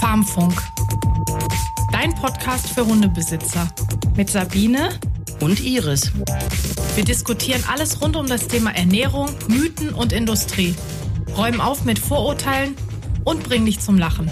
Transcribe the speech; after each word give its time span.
Farmfunk. 0.00 0.60
Dein 1.92 2.14
Podcast 2.14 2.70
für 2.70 2.86
Hundebesitzer. 2.86 3.68
Mit 4.16 4.30
Sabine 4.30 4.98
und 5.40 5.60
Iris. 5.60 6.12
Wir 6.94 7.04
diskutieren 7.04 7.62
alles 7.70 8.00
rund 8.02 8.16
um 8.16 8.26
das 8.26 8.48
Thema 8.48 8.74
Ernährung, 8.74 9.30
Mythen 9.48 9.90
und 9.90 10.12
Industrie. 10.12 10.74
Räumen 11.36 11.60
auf 11.60 11.84
mit 11.84 11.98
Vorurteilen 11.98 12.74
und 13.24 13.42
bringen 13.42 13.66
dich 13.66 13.80
zum 13.80 13.98
Lachen. 13.98 14.30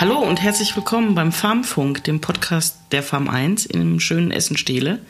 Hallo 0.00 0.18
und 0.20 0.40
herzlich 0.40 0.76
willkommen 0.76 1.16
beim 1.16 1.32
Farmfunk, 1.32 2.04
dem 2.04 2.20
Podcast 2.20 2.76
der 2.92 3.02
Farm 3.02 3.28
1 3.28 3.66
in 3.66 3.80
dem 3.80 4.00
schönen 4.00 4.30
Essen-Stehle. 4.30 5.00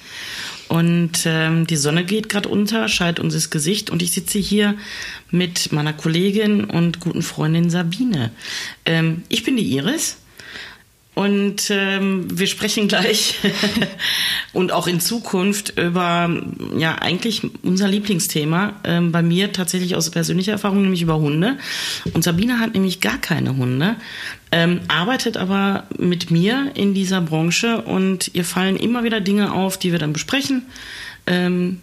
Und 0.69 1.25
ähm, 1.25 1.67
die 1.67 1.77
Sonne 1.77 2.05
geht 2.05 2.29
gerade 2.29 2.49
unter, 2.49 2.89
scheint 2.89 3.21
uns 3.21 3.35
ins 3.35 3.51
Gesicht 3.51 3.89
und 3.89 4.03
ich 4.03 4.13
sitze 4.13 4.39
hier 4.39 4.75
mit 5.31 5.73
meiner 5.73 5.95
Kollegin 5.95 6.65
und 6.65 7.01
guten 7.01 7.23
Freundin 7.23 7.71
Sabine. 7.71 8.31
Ähm, 8.85 9.23
ich 9.29 9.45
bin 9.45 9.57
die 9.57 9.75
Iris 9.77 10.19
und 11.19 11.69
ähm, 11.71 12.29
wir 12.31 12.47
sprechen 12.47 12.87
gleich 12.87 13.41
und 14.53 14.71
auch 14.71 14.87
in 14.87 15.01
Zukunft 15.01 15.77
über 15.77 16.31
ja 16.77 16.95
eigentlich 16.95 17.43
unser 17.65 17.89
Lieblingsthema. 17.89 18.75
Ähm, 18.85 19.11
bei 19.11 19.21
mir 19.21 19.53
tatsächlich 19.53 19.97
aus 19.97 20.11
persönlicher 20.11 20.53
Erfahrung, 20.53 20.81
nämlich 20.81 21.03
über 21.03 21.19
Hunde. 21.19 21.59
Und 22.15 22.23
Sabine 22.23 22.61
hat 22.61 22.75
nämlich 22.75 23.01
gar 23.01 23.19
keine 23.19 23.57
Hunde, 23.57 23.97
ähm, 24.53 24.83
arbeitet 24.87 25.37
aber 25.37 25.89
mit 25.99 26.31
mir 26.31 26.71
in 26.75 26.95
dieser 26.95 27.21
Branche 27.21 27.83
und 27.83 28.31
ihr 28.35 28.45
fallen 28.45 28.77
immer 28.77 29.03
wieder 29.03 29.21
Dinge 29.21 29.53
auf, 29.53 29.77
die 29.77 29.91
wir 29.91 29.99
dann 29.99 30.13
besprechen. 30.13 30.67
Ähm, 31.27 31.81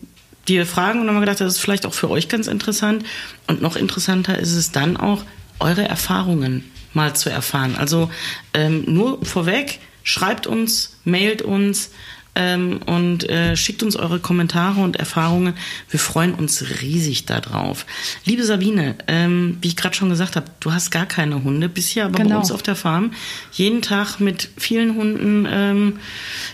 die 0.48 0.54
wir 0.54 0.66
fragen 0.66 1.02
und 1.02 1.10
haben 1.10 1.20
gedacht, 1.20 1.42
das 1.42 1.56
ist 1.56 1.60
vielleicht 1.60 1.86
auch 1.86 1.94
für 1.94 2.10
euch 2.10 2.30
ganz 2.30 2.48
interessant. 2.48 3.04
Und 3.48 3.62
noch 3.62 3.76
interessanter 3.76 4.40
ist 4.40 4.54
es 4.54 4.72
dann 4.72 4.96
auch, 4.96 5.26
eure 5.60 5.84
Erfahrungen 5.84 6.64
mal 6.96 7.16
zu 7.16 7.30
erfahren. 7.30 7.76
Also 7.76 8.10
ähm, 8.54 8.84
nur 8.88 9.24
vorweg, 9.26 9.80
schreibt 10.04 10.48
uns, 10.48 10.98
mailt 11.04 11.42
uns 11.42 11.92
ähm, 12.36 12.82
und 12.86 13.28
äh, 13.30 13.56
schickt 13.56 13.82
uns 13.82 13.96
eure 13.96 14.20
Kommentare 14.20 14.82
und 14.82 14.98
Erfahrungen. 14.98 15.56
Wir 15.90 16.00
freuen 16.00 16.34
uns 16.34 16.82
riesig 16.82 17.26
darauf. 17.26 17.86
Liebe 18.26 18.44
Sabine, 18.44 18.96
ähm, 19.08 19.58
wie 19.62 19.70
ich 19.70 19.76
gerade 19.76 19.96
schon 19.96 20.10
gesagt 20.10 20.36
habe, 20.36 20.48
du 20.60 20.74
hast 20.74 20.92
gar 20.92 21.06
keine 21.06 21.44
Hunde, 21.44 21.70
bist 21.70 21.90
hier 21.90 22.06
aber 22.06 22.18
genau. 22.18 22.30
bei 22.32 22.38
uns 22.38 22.52
auf 22.52 22.62
der 22.62 22.76
Farm 22.76 23.12
jeden 23.54 23.82
Tag 23.82 24.20
mit 24.20 24.50
vielen 24.58 24.96
Hunden 24.96 25.48
ähm, 25.50 26.00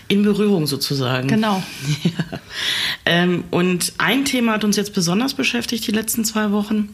in 0.08 0.22
Berührung 0.22 0.66
sozusagen. 0.66 1.28
Genau. 1.28 1.62
Ja. 2.02 2.40
Ähm, 3.06 3.44
und 3.50 3.92
ein 3.98 4.24
Thema 4.24 4.52
hat 4.52 4.64
uns 4.64 4.76
jetzt 4.76 4.92
besonders 4.92 5.34
beschäftigt 5.34 5.86
die 5.86 5.92
letzten 5.92 6.24
zwei 6.24 6.50
Wochen. 6.50 6.88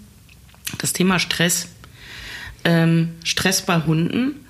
Das 0.79 0.93
Thema 0.93 1.19
Stress 1.19 1.69
ähm, 2.65 3.11
Stress 3.25 3.63
bei 3.63 3.81
Hunden. 3.87 4.45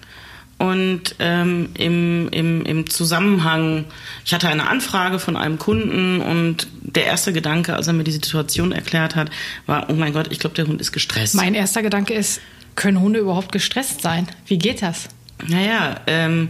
Und 0.59 1.15
ähm, 1.21 1.69
im, 1.75 2.29
im, 2.31 2.65
im 2.67 2.91
Zusammenhang, 2.91 3.85
ich 4.25 4.35
hatte 4.35 4.49
eine 4.49 4.69
Anfrage 4.69 5.21
von 5.21 5.37
einem 5.37 5.57
Kunden 5.57 6.21
und 6.21 6.67
der 6.83 7.05
erste 7.05 7.33
Gedanke, 7.33 7.77
als 7.77 7.87
er 7.87 7.93
mir 7.93 8.03
die 8.03 8.11
Situation 8.11 8.73
erklärt 8.73 9.15
hat, 9.15 9.31
war, 9.67 9.89
oh 9.89 9.93
mein 9.93 10.13
Gott, 10.13 10.33
ich 10.33 10.41
glaube, 10.41 10.57
der 10.57 10.67
Hund 10.67 10.81
ist 10.81 10.91
gestresst. 10.91 11.37
Mein 11.37 11.55
erster 11.55 11.81
Gedanke 11.83 12.13
ist, 12.13 12.41
können 12.75 13.01
Hunde 13.01 13.21
überhaupt 13.21 13.53
gestresst 13.53 14.03
sein? 14.03 14.27
Wie 14.47 14.59
geht 14.59 14.83
das? 14.83 15.09
Naja, 15.47 16.01
ähm, 16.09 16.49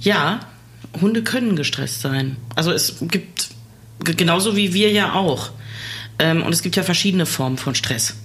ja, 0.00 0.40
Hunde 1.00 1.22
können 1.22 1.56
gestresst 1.56 2.00
sein. 2.00 2.36
Also 2.54 2.72
es 2.72 2.96
gibt, 3.02 3.48
genauso 4.00 4.56
wie 4.56 4.72
wir 4.72 4.90
ja 4.92 5.12
auch. 5.12 5.50
Ähm, 6.18 6.42
und 6.42 6.52
es 6.52 6.62
gibt 6.62 6.76
ja 6.76 6.82
verschiedene 6.82 7.26
Formen 7.26 7.58
von 7.58 7.74
Stress. 7.74 8.16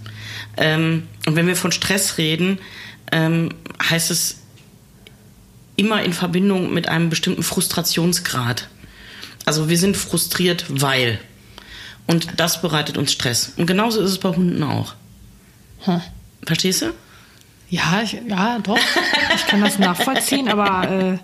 Ähm, 0.57 1.07
und 1.25 1.35
wenn 1.35 1.47
wir 1.47 1.55
von 1.55 1.71
Stress 1.71 2.17
reden, 2.17 2.59
ähm, 3.11 3.53
heißt 3.81 4.11
es 4.11 4.37
immer 5.75 6.03
in 6.03 6.13
Verbindung 6.13 6.73
mit 6.73 6.87
einem 6.87 7.09
bestimmten 7.09 7.43
Frustrationsgrad. 7.43 8.69
Also 9.45 9.69
wir 9.69 9.77
sind 9.77 9.97
frustriert, 9.97 10.65
weil. 10.69 11.19
Und 12.07 12.39
das 12.39 12.61
bereitet 12.61 12.97
uns 12.97 13.11
Stress. 13.11 13.53
Und 13.57 13.65
genauso 13.65 14.01
ist 14.01 14.11
es 14.11 14.17
bei 14.19 14.29
Hunden 14.29 14.63
auch. 14.63 14.93
Hm. 15.81 16.01
Verstehst 16.45 16.83
du? 16.83 16.93
Ja, 17.69 18.01
ich, 18.03 18.17
ja, 18.27 18.59
doch. 18.59 18.79
Ich 19.35 19.47
kann 19.47 19.61
das 19.61 19.79
nachvollziehen, 19.79 20.47
aber 20.49 20.89
äh, 20.89 21.17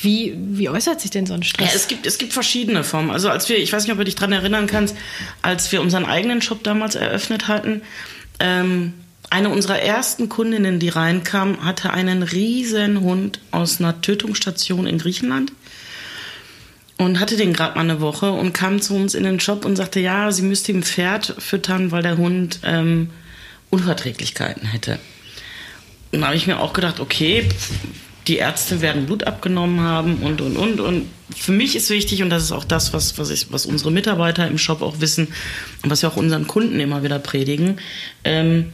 wie, 0.00 0.34
wie 0.36 0.68
äußert 0.68 1.00
sich 1.00 1.10
denn 1.10 1.26
so 1.26 1.34
ein 1.34 1.42
Stress? 1.42 1.70
Ja, 1.70 1.76
es 1.76 1.88
gibt, 1.88 2.06
es 2.06 2.18
gibt 2.18 2.32
verschiedene 2.32 2.84
Formen. 2.84 3.10
Also 3.10 3.28
als 3.28 3.48
wir, 3.48 3.58
ich 3.58 3.72
weiß 3.72 3.82
nicht, 3.82 3.92
ob 3.92 3.98
du 3.98 4.04
dich 4.04 4.14
daran 4.14 4.32
erinnern 4.32 4.66
kannst, 4.66 4.96
als 5.42 5.70
wir 5.72 5.82
unseren 5.82 6.06
eigenen 6.06 6.40
Shop 6.40 6.62
damals 6.64 6.94
eröffnet 6.94 7.48
hatten, 7.48 7.82
ähm, 8.40 8.94
eine 9.30 9.50
unserer 9.50 9.80
ersten 9.80 10.28
Kundinnen, 10.28 10.78
die 10.78 10.88
reinkam, 10.88 11.64
hatte 11.64 11.92
einen 11.92 12.22
riesen 12.22 13.00
Hund 13.00 13.40
aus 13.50 13.78
einer 13.78 14.00
Tötungsstation 14.00 14.86
in 14.86 14.98
Griechenland 14.98 15.52
und 16.96 17.20
hatte 17.20 17.36
den 17.36 17.52
gerade 17.52 17.74
mal 17.74 17.82
eine 17.82 18.00
Woche 18.00 18.32
und 18.32 18.52
kam 18.52 18.80
zu 18.80 18.94
uns 18.94 19.14
in 19.14 19.24
den 19.24 19.40
Shop 19.40 19.64
und 19.64 19.76
sagte, 19.76 20.00
ja, 20.00 20.32
sie 20.32 20.42
müsste 20.42 20.72
ihm 20.72 20.82
Pferd 20.82 21.34
füttern, 21.38 21.90
weil 21.90 22.02
der 22.02 22.16
Hund 22.16 22.60
ähm, 22.64 23.10
Unverträglichkeiten 23.70 24.66
hätte. 24.66 24.98
Und 26.12 26.20
da 26.22 26.28
habe 26.28 26.36
ich 26.36 26.46
mir 26.46 26.58
auch 26.58 26.72
gedacht, 26.72 27.00
okay, 27.00 27.48
die 28.28 28.36
Ärzte 28.36 28.80
werden 28.80 29.06
Blut 29.06 29.24
abgenommen 29.24 29.80
haben 29.80 30.18
und, 30.18 30.40
und, 30.40 30.56
und. 30.56 30.80
Und 30.80 31.06
für 31.34 31.52
mich 31.52 31.74
ist 31.76 31.90
wichtig, 31.90 32.22
und 32.22 32.30
das 32.30 32.44
ist 32.44 32.52
auch 32.52 32.64
das, 32.64 32.92
was, 32.92 33.18
was, 33.18 33.30
ich, 33.30 33.50
was 33.50 33.66
unsere 33.66 33.90
Mitarbeiter 33.90 34.46
im 34.46 34.58
Shop 34.58 34.82
auch 34.82 35.00
wissen 35.00 35.28
und 35.82 35.90
was 35.90 36.02
wir 36.02 36.10
auch 36.10 36.16
unseren 36.16 36.46
Kunden 36.46 36.78
immer 36.78 37.02
wieder 37.02 37.18
predigen, 37.18 37.78
ähm, 38.24 38.66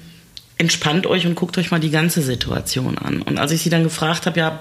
entspannt 0.56 1.06
euch 1.06 1.26
und 1.26 1.34
guckt 1.34 1.58
euch 1.58 1.70
mal 1.70 1.80
die 1.80 1.90
ganze 1.90 2.22
Situation 2.22 2.96
an. 2.98 3.22
Und 3.22 3.38
als 3.38 3.50
ich 3.52 3.62
sie 3.62 3.70
dann 3.70 3.82
gefragt 3.82 4.26
habe, 4.26 4.38
ja, 4.38 4.58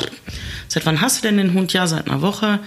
seit 0.68 0.86
wann 0.86 1.02
hast 1.02 1.20
du 1.20 1.28
denn 1.28 1.38
den 1.38 1.54
Hund? 1.54 1.72
Ja, 1.74 1.86
seit 1.86 2.10
einer 2.10 2.22
Woche. 2.22 2.60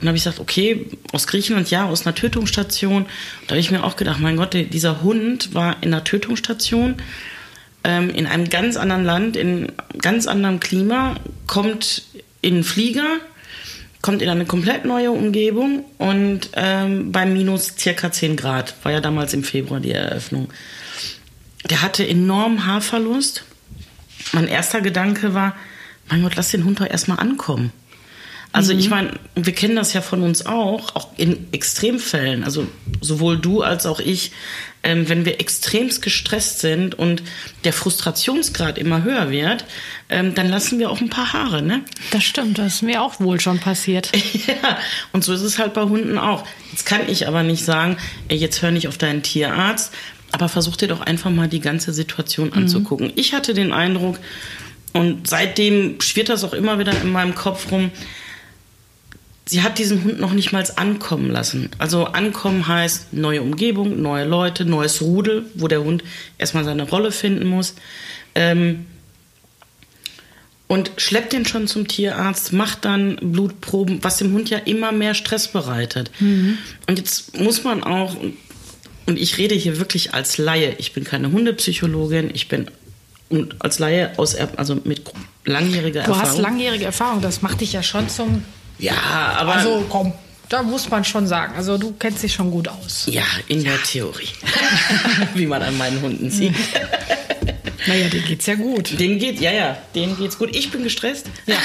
Und 0.00 0.08
habe 0.08 0.16
ich 0.16 0.24
gesagt, 0.24 0.40
okay, 0.40 0.86
aus 1.12 1.26
Griechenland, 1.28 1.70
ja, 1.70 1.86
aus 1.86 2.06
einer 2.06 2.14
Tötungsstation. 2.14 3.06
Da 3.46 3.50
habe 3.50 3.60
ich 3.60 3.70
mir 3.70 3.84
auch 3.84 3.96
gedacht, 3.96 4.18
mein 4.20 4.36
Gott, 4.36 4.54
dieser 4.54 5.02
Hund 5.02 5.54
war 5.54 5.76
in 5.82 5.94
einer 5.94 6.02
Tötungsstation 6.02 6.96
ähm, 7.84 8.10
in 8.10 8.26
einem 8.26 8.48
ganz 8.48 8.76
anderen 8.76 9.04
Land, 9.04 9.36
in 9.36 9.72
ganz 10.00 10.26
anderem 10.26 10.60
Klima, 10.60 11.16
kommt 11.46 12.02
in 12.40 12.54
einen 12.54 12.64
Flieger, 12.64 13.18
kommt 14.00 14.22
in 14.22 14.28
eine 14.28 14.46
komplett 14.46 14.84
neue 14.84 15.10
Umgebung 15.10 15.84
und 15.98 16.50
ähm, 16.54 17.12
bei 17.12 17.26
minus 17.26 17.74
circa 17.78 18.10
10 18.10 18.36
Grad, 18.36 18.74
war 18.82 18.92
ja 18.92 19.00
damals 19.00 19.32
im 19.34 19.44
Februar 19.44 19.80
die 19.80 19.92
Eröffnung. 19.92 20.48
Der 21.70 21.82
hatte 21.82 22.06
enormen 22.06 22.66
Haarverlust. 22.66 23.44
Mein 24.32 24.48
erster 24.48 24.80
Gedanke 24.80 25.34
war, 25.34 25.54
mein 26.08 26.22
Gott, 26.22 26.34
lass 26.36 26.50
den 26.50 26.64
Hund 26.64 26.80
doch 26.80 26.86
erstmal 26.86 27.20
ankommen. 27.20 27.72
Also 28.52 28.74
mhm. 28.74 28.80
ich 28.80 28.90
meine, 28.90 29.10
wir 29.34 29.54
kennen 29.54 29.76
das 29.76 29.92
ja 29.94 30.02
von 30.02 30.22
uns 30.22 30.44
auch, 30.44 30.94
auch 30.94 31.08
in 31.16 31.46
Extremfällen. 31.52 32.44
Also 32.44 32.66
sowohl 33.00 33.38
du 33.38 33.62
als 33.62 33.86
auch 33.86 33.98
ich, 33.98 34.32
ähm, 34.82 35.08
wenn 35.08 35.24
wir 35.24 35.40
extremst 35.40 36.02
gestresst 36.02 36.60
sind 36.60 36.94
und 36.94 37.22
der 37.64 37.72
Frustrationsgrad 37.72 38.78
immer 38.78 39.04
höher 39.04 39.30
wird, 39.30 39.64
ähm, 40.10 40.34
dann 40.34 40.48
lassen 40.48 40.78
wir 40.78 40.90
auch 40.90 41.00
ein 41.00 41.08
paar 41.08 41.32
Haare, 41.32 41.62
ne? 41.62 41.82
Das 42.10 42.24
stimmt, 42.24 42.58
das 42.58 42.74
ist 42.74 42.82
mir 42.82 43.02
auch 43.02 43.20
wohl 43.20 43.40
schon 43.40 43.58
passiert. 43.58 44.10
ja, 44.46 44.78
und 45.12 45.24
so 45.24 45.32
ist 45.32 45.42
es 45.42 45.58
halt 45.58 45.72
bei 45.72 45.82
Hunden 45.82 46.18
auch. 46.18 46.44
Jetzt 46.72 46.84
kann 46.84 47.08
ich 47.08 47.28
aber 47.28 47.42
nicht 47.42 47.64
sagen, 47.64 47.96
ey, 48.28 48.36
jetzt 48.36 48.60
hör 48.60 48.70
nicht 48.70 48.88
auf 48.88 48.98
deinen 48.98 49.22
Tierarzt, 49.22 49.94
aber 50.32 50.48
versuch 50.48 50.76
dir 50.76 50.88
doch 50.88 51.00
einfach 51.00 51.30
mal 51.30 51.48
die 51.48 51.60
ganze 51.60 51.92
Situation 51.92 52.48
mhm. 52.48 52.54
anzugucken. 52.54 53.12
Ich 53.16 53.32
hatte 53.32 53.54
den 53.54 53.72
Eindruck, 53.72 54.18
und 54.94 55.26
seitdem 55.26 56.00
schwirrt 56.00 56.28
das 56.28 56.44
auch 56.44 56.52
immer 56.52 56.78
wieder 56.78 56.92
in 57.00 57.12
meinem 57.12 57.34
Kopf 57.34 57.70
rum, 57.72 57.90
sie 59.46 59.62
hat 59.62 59.78
diesen 59.78 60.04
Hund 60.04 60.20
noch 60.20 60.32
nicht 60.32 60.52
mal 60.52 60.64
ankommen 60.76 61.30
lassen. 61.30 61.70
Also 61.78 62.06
ankommen 62.06 62.66
heißt 62.66 63.12
neue 63.12 63.42
Umgebung, 63.42 64.00
neue 64.00 64.24
Leute, 64.24 64.64
neues 64.64 65.02
Rudel, 65.02 65.46
wo 65.54 65.68
der 65.68 65.82
Hund 65.82 66.04
erstmal 66.38 66.64
seine 66.64 66.88
Rolle 66.88 67.12
finden 67.12 67.46
muss. 67.46 67.74
Ähm, 68.34 68.86
und 70.68 70.90
schleppt 70.96 71.34
den 71.34 71.44
schon 71.44 71.66
zum 71.66 71.86
Tierarzt, 71.86 72.54
macht 72.54 72.86
dann 72.86 73.16
Blutproben, 73.20 74.02
was 74.02 74.16
dem 74.16 74.32
Hund 74.32 74.48
ja 74.48 74.56
immer 74.56 74.90
mehr 74.90 75.12
Stress 75.12 75.48
bereitet. 75.48 76.10
Mhm. 76.18 76.56
Und 76.88 76.98
jetzt 76.98 77.38
muss 77.38 77.62
man 77.62 77.82
auch, 77.82 78.16
und 79.04 79.18
ich 79.18 79.36
rede 79.36 79.54
hier 79.54 79.78
wirklich 79.78 80.14
als 80.14 80.38
Laie, 80.38 80.74
ich 80.78 80.94
bin 80.94 81.04
keine 81.04 81.30
Hundepsychologin, 81.30 82.30
ich 82.32 82.48
bin 82.48 82.70
als 83.58 83.80
Laie 83.80 84.18
aus, 84.18 84.34
also 84.34 84.76
mit 84.84 85.02
langjähriger 85.44 86.04
du 86.04 86.10
Erfahrung. 86.12 86.22
Du 86.22 86.28
hast 86.30 86.38
langjährige 86.38 86.84
Erfahrung, 86.86 87.20
das 87.20 87.42
macht 87.42 87.60
dich 87.60 87.74
ja 87.74 87.82
schon 87.82 88.08
zum 88.08 88.42
ja, 88.82 89.36
aber. 89.38 89.54
Also 89.54 89.84
komm, 89.88 90.12
da 90.48 90.62
muss 90.62 90.90
man 90.90 91.04
schon 91.04 91.26
sagen. 91.26 91.54
Also 91.56 91.78
du 91.78 91.92
kennst 91.92 92.22
dich 92.22 92.34
schon 92.34 92.50
gut 92.50 92.68
aus. 92.68 93.06
Ja, 93.06 93.24
in 93.48 93.64
der 93.64 93.82
Theorie. 93.82 94.28
Wie 95.34 95.46
man 95.46 95.62
an 95.62 95.78
meinen 95.78 96.00
Hunden 96.02 96.30
sieht. 96.30 96.54
Naja, 97.86 98.08
denen 98.08 98.24
geht's 98.26 98.46
ja 98.46 98.54
gut. 98.54 98.98
Denen 99.00 99.18
geht, 99.18 99.40
ja, 99.40 99.50
ja, 99.50 99.76
denen 99.96 100.16
geht's 100.16 100.38
gut. 100.38 100.54
Ich 100.54 100.70
bin 100.70 100.84
gestresst. 100.84 101.26
Ja, 101.46 101.56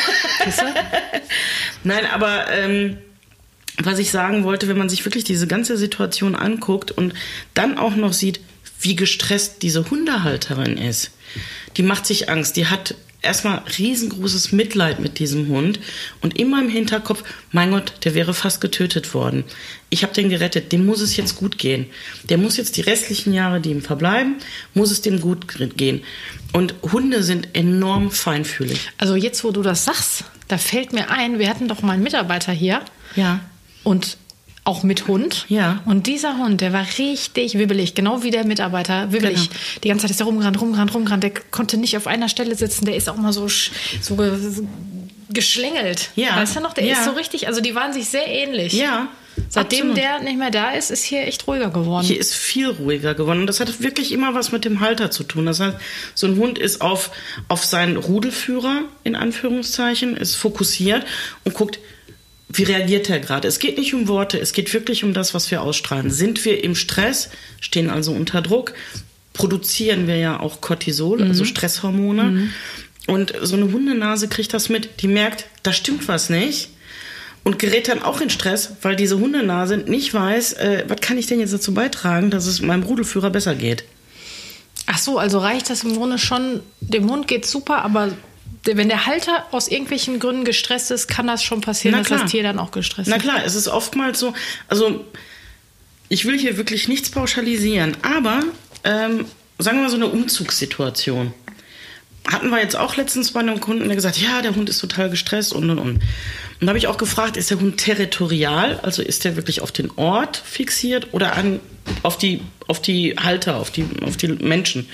Nein, 1.83 2.07
aber 2.11 2.51
ähm, 2.51 2.97
was 3.77 3.99
ich 3.99 4.09
sagen 4.09 4.43
wollte, 4.43 4.67
wenn 4.67 4.79
man 4.79 4.89
sich 4.89 5.05
wirklich 5.05 5.25
diese 5.25 5.45
ganze 5.45 5.77
Situation 5.77 6.35
anguckt 6.35 6.89
und 6.89 7.13
dann 7.53 7.77
auch 7.77 7.95
noch 7.95 8.13
sieht, 8.13 8.39
wie 8.79 8.95
gestresst 8.95 9.61
diese 9.61 9.91
Hundehalterin 9.91 10.77
ist. 10.77 11.11
Die 11.77 11.83
macht 11.83 12.07
sich 12.07 12.29
Angst, 12.29 12.55
die 12.57 12.65
hat 12.65 12.95
erstmal 13.21 13.63
riesengroßes 13.77 14.51
Mitleid 14.51 14.99
mit 14.99 15.19
diesem 15.19 15.47
Hund 15.47 15.79
und 16.21 16.37
immer 16.37 16.61
im 16.61 16.69
Hinterkopf, 16.69 17.23
mein 17.51 17.71
Gott, 17.71 17.93
der 18.03 18.13
wäre 18.13 18.33
fast 18.33 18.61
getötet 18.61 19.13
worden. 19.13 19.43
Ich 19.89 20.03
habe 20.03 20.13
den 20.13 20.29
gerettet, 20.29 20.71
dem 20.71 20.85
muss 20.85 21.01
es 21.01 21.17
jetzt 21.17 21.35
gut 21.35 21.57
gehen. 21.57 21.87
Der 22.29 22.37
muss 22.37 22.57
jetzt 22.57 22.77
die 22.77 22.81
restlichen 22.81 23.33
Jahre, 23.33 23.59
die 23.59 23.71
ihm 23.71 23.81
verbleiben, 23.81 24.35
muss 24.73 24.91
es 24.91 25.01
dem 25.01 25.19
gut 25.19 25.47
gehen. 25.75 26.03
Und 26.53 26.75
Hunde 26.83 27.23
sind 27.23 27.49
enorm 27.53 28.11
feinfühlig. 28.11 28.89
Also 28.97 29.15
jetzt, 29.15 29.43
wo 29.43 29.51
du 29.51 29.61
das 29.61 29.85
sagst, 29.85 30.25
da 30.47 30.57
fällt 30.57 30.93
mir 30.93 31.09
ein, 31.09 31.39
wir 31.39 31.49
hatten 31.49 31.67
doch 31.67 31.81
mal 31.81 31.93
einen 31.93 32.03
Mitarbeiter 32.03 32.51
hier. 32.51 32.81
Ja. 33.15 33.41
Und 33.83 34.17
auch 34.67 34.83
mit 34.83 35.07
Hund. 35.07 35.45
Ja. 35.47 35.81
Und 35.85 36.07
dieser 36.07 36.37
Hund, 36.37 36.59
der 36.61 36.73
war 36.73 36.85
richtig 36.97 37.57
wibbelig, 37.57 37.95
genau 37.95 38.23
wie 38.23 38.31
der 38.31 38.45
Mitarbeiter, 38.45 39.11
wibbelig. 39.13 39.49
Genau. 39.49 39.59
Die 39.83 39.87
ganze 39.87 40.03
Zeit 40.03 40.11
ist 40.11 40.19
er 40.19 40.25
rumgerannt, 40.25 40.59
rumgerannt, 40.59 40.93
rumgerannt. 40.93 41.23
Der 41.23 41.31
konnte 41.51 41.77
nicht 41.77 41.95
auf 41.95 42.05
einer 42.05 42.27
Stelle 42.27 42.53
sitzen. 42.55 42.85
Der 42.85 42.95
ist 42.95 43.09
auch 43.09 43.15
mal 43.15 43.31
so, 43.31 43.47
so 43.47 44.15
ge 44.15 44.31
geschlängelt. 45.29 46.09
Ja. 46.15 46.37
Weißt 46.37 46.55
du 46.55 46.61
noch? 46.61 46.73
Der 46.73 46.85
Ja. 46.85 46.93
ist 46.93 47.05
so 47.05 47.11
richtig, 47.11 47.47
also 47.47 47.59
die 47.61 47.75
waren 47.75 47.91
sich 47.93 48.07
sehr 48.07 48.27
ähnlich. 48.27 48.73
Ja. 48.73 49.07
Seitdem 49.49 49.91
absolut. 49.91 49.97
der 49.97 50.19
nicht 50.21 50.37
mehr 50.37 50.51
da 50.51 50.71
ist, 50.71 50.89
ist 50.89 51.03
hier 51.03 51.27
echt 51.27 51.47
ruhiger 51.47 51.69
geworden. 51.69 52.05
Hier 52.05 52.19
ist 52.19 52.33
viel 52.33 52.69
ruhiger 52.69 53.13
geworden. 53.13 53.41
Und 53.41 53.47
das 53.47 53.59
hat 53.59 53.81
wirklich 53.81 54.11
immer 54.11 54.33
was 54.33 54.51
mit 54.51 54.65
dem 54.65 54.79
Halter 54.79 55.11
zu 55.11 55.23
tun. 55.23 55.45
Das 55.45 55.59
heißt, 55.59 55.77
so 56.15 56.27
ein 56.27 56.37
Hund 56.37 56.57
ist 56.57 56.81
auf, 56.81 57.11
auf 57.47 57.63
seinen 57.63 57.97
Rudelführer, 57.97 58.83
in 59.03 59.15
Anführungszeichen, 59.15 60.17
ist 60.17 60.35
fokussiert 60.35 61.05
und 61.43 61.53
guckt, 61.53 61.79
wie 62.49 62.63
reagiert 62.63 63.09
er 63.09 63.19
gerade. 63.19 63.47
Es 63.47 63.59
geht 63.59 63.77
nicht 63.77 63.93
um 63.93 64.07
Worte, 64.07 64.39
es 64.39 64.53
geht 64.53 64.73
wirklich 64.73 65.03
um 65.03 65.13
das, 65.13 65.33
was 65.33 65.51
wir 65.51 65.61
ausstrahlen. 65.61 66.09
Sind 66.09 66.43
wir 66.45 66.63
im 66.63 66.75
Stress, 66.75 67.29
stehen 67.59 67.89
also 67.89 68.11
unter 68.11 68.41
Druck, 68.41 68.73
produzieren 69.33 70.07
wir 70.07 70.17
ja 70.17 70.39
auch 70.39 70.61
Cortisol, 70.61 71.21
also 71.23 71.45
Stresshormone. 71.45 72.49
Und 73.07 73.33
so 73.41 73.55
eine 73.55 73.71
Hundenase 73.71 74.27
kriegt 74.27 74.53
das 74.53 74.69
mit, 74.69 75.01
die 75.01 75.07
merkt, 75.07 75.45
da 75.63 75.71
stimmt 75.71 76.07
was 76.07 76.29
nicht 76.29 76.69
und 77.47 77.59
gerät 77.59 77.87
dann 77.87 78.01
auch 78.01 78.19
in 78.19 78.29
Stress, 78.29 78.75
weil 78.81 78.97
diese 78.97 79.19
Hundenase 79.19 79.77
nicht 79.77 80.13
weiß, 80.13 80.53
äh, 80.53 80.83
was 80.89 80.99
kann 80.99 81.17
ich 81.17 81.27
denn 81.27 81.39
jetzt 81.39 81.53
dazu 81.53 81.73
beitragen, 81.73 82.29
dass 82.29 82.45
es 82.45 82.61
meinem 82.61 82.83
Rudelführer 82.83 83.29
besser 83.29 83.55
geht. 83.55 83.85
Ach 84.85 84.97
so, 84.97 85.17
also 85.17 85.39
reicht 85.39 85.69
das 85.69 85.83
im 85.83 85.95
Grunde 85.95 86.17
schon, 86.17 86.59
dem 86.81 87.09
Hund 87.09 87.27
geht's 87.27 87.49
super, 87.49 87.83
aber 87.83 88.09
wenn 88.65 88.89
der 88.89 89.05
Halter 89.05 89.45
aus 89.51 89.67
irgendwelchen 89.67 90.19
Gründen 90.19 90.43
gestresst 90.43 90.91
ist, 90.91 91.07
kann 91.07 91.27
das 91.27 91.43
schon 91.43 91.61
passieren, 91.61 91.95
Na 91.97 92.03
dass 92.03 92.21
das 92.21 92.31
Tier 92.31 92.43
dann 92.43 92.59
auch 92.59 92.71
gestresst 92.71 93.09
Na 93.09 93.15
ist. 93.17 93.21
klar, 93.21 93.43
es 93.45 93.55
ist 93.55 93.67
oftmals 93.67 94.19
so, 94.19 94.33
also 94.67 95.05
ich 96.09 96.25
will 96.25 96.37
hier 96.37 96.57
wirklich 96.57 96.87
nichts 96.87 97.09
pauschalisieren, 97.09 97.95
aber 98.01 98.43
ähm, 98.83 99.25
sagen 99.59 99.77
wir 99.77 99.83
mal 99.83 99.89
so 99.89 99.95
eine 99.95 100.07
Umzugssituation. 100.07 101.33
Hatten 102.29 102.49
wir 102.49 102.59
jetzt 102.59 102.75
auch 102.75 102.97
letztens 102.97 103.31
bei 103.31 103.39
einem 103.39 103.61
Kunden, 103.61 103.85
der 103.87 103.95
gesagt, 103.95 104.17
ja, 104.17 104.41
der 104.41 104.53
Hund 104.53 104.69
ist 104.69 104.79
total 104.79 105.09
gestresst 105.09 105.53
und 105.53 105.69
und 105.69 105.79
und. 105.79 106.01
Und 106.59 106.65
da 106.65 106.67
habe 106.67 106.77
ich 106.77 106.87
auch 106.87 106.97
gefragt, 106.97 107.37
ist 107.37 107.51
der 107.51 107.59
Hund 107.59 107.77
territorial, 107.77 108.79
also 108.81 109.01
ist 109.01 109.23
der 109.23 109.37
wirklich 109.37 109.61
auf 109.61 109.71
den 109.71 109.91
Ort 109.95 110.35
fixiert 110.35 111.13
oder 111.13 111.37
an, 111.37 111.61
auf, 112.03 112.17
die, 112.17 112.41
auf 112.67 112.81
die 112.81 113.15
Halter, 113.17 113.55
auf 113.57 113.71
die, 113.71 113.85
auf 114.01 114.17
die 114.17 114.27
Menschen? 114.27 114.89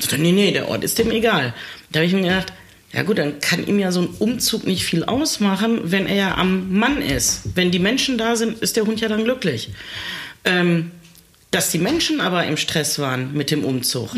Ich 0.00 0.06
so, 0.06 0.16
nee, 0.16 0.32
nee, 0.32 0.50
der 0.50 0.68
Ort 0.68 0.82
ist 0.82 0.98
dem 0.98 1.10
egal. 1.12 1.54
Da 1.90 2.00
habe 2.00 2.06
ich 2.06 2.14
mir 2.14 2.22
gedacht, 2.22 2.52
ja 2.92 3.02
gut, 3.04 3.18
dann 3.18 3.40
kann 3.40 3.66
ihm 3.66 3.78
ja 3.78 3.90
so 3.92 4.02
ein 4.02 4.08
Umzug 4.18 4.66
nicht 4.66 4.84
viel 4.84 5.04
ausmachen, 5.04 5.80
wenn 5.84 6.06
er 6.06 6.14
ja 6.16 6.34
am 6.36 6.72
Mann 6.78 7.00
ist. 7.00 7.42
Wenn 7.54 7.70
die 7.70 7.78
Menschen 7.78 8.18
da 8.18 8.36
sind, 8.36 8.58
ist 8.60 8.76
der 8.76 8.84
Hund 8.84 9.00
ja 9.00 9.08
dann 9.08 9.24
glücklich. 9.24 9.70
Ähm, 10.44 10.90
dass 11.50 11.70
die 11.70 11.78
Menschen 11.78 12.22
aber 12.22 12.46
im 12.46 12.56
Stress 12.56 12.98
waren 12.98 13.34
mit 13.34 13.50
dem 13.50 13.62
Umzug. 13.62 14.10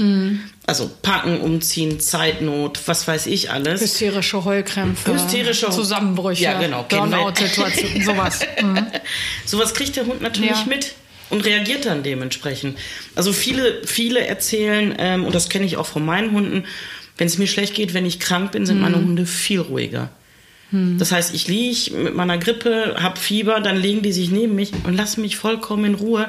Also 0.67 0.89
packen, 1.03 1.41
umziehen, 1.41 1.99
Zeitnot, 1.99 2.81
was 2.87 3.09
weiß 3.09 3.27
ich 3.27 3.51
alles. 3.51 3.81
Hysterische 3.81 4.45
Heulkrämpfe, 4.45 5.13
Hysterische- 5.15 5.71
Zusammenbrüche, 5.71 6.45
Ja, 6.45 6.61
genau. 6.61 6.85
Burnout-Situationen, 6.89 8.05
sowas. 8.05 8.39
Mhm. 8.63 8.87
Sowas 9.47 9.75
kriegt 9.75 9.97
der 9.97 10.07
Hund 10.07 10.23
natürlich 10.23 10.51
Ja. 10.53 10.65
mit 10.69 10.95
und 11.29 11.45
reagiert 11.45 11.87
dann 11.87 12.05
dementsprechend. 12.05 12.79
Also 13.17 13.33
viele, 13.33 13.83
viele 13.85 14.25
erzählen, 14.25 14.95
ähm, 14.99 15.25
und 15.25 15.35
das 15.35 15.49
kenne 15.49 15.67
ich 15.67 15.77
auch 15.77 15.87
von 15.87 16.05
meinen 16.05 16.31
Hunden, 16.31 16.65
wenn 17.17 17.27
es 17.27 17.39
mir 17.39 17.47
schlecht 17.47 17.75
geht, 17.75 17.95
wenn 17.95 18.07
ich 18.07 18.21
krank 18.21 18.53
bin, 18.53 18.67
sind 18.67 18.81
meine 18.81 18.97
Hunde 18.97 19.27
viel 19.27 19.61
ruhiger. 19.61 20.11
Das 20.99 21.13
heißt, 21.13 21.35
ich 21.35 21.47
liege 21.47 21.93
mit 21.97 22.15
meiner 22.15 22.39
Grippe, 22.39 22.97
hab 23.01 23.19
Fieber, 23.19 23.61
dann 23.61 23.77
legen 23.77 24.03
die 24.03 24.13
sich 24.13 24.31
neben 24.31 24.55
mich 24.57 24.73
und 24.85 24.95
lassen 24.95 25.21
mich 25.21 25.37
vollkommen 25.37 25.85
in 25.85 25.95
Ruhe, 25.95 26.29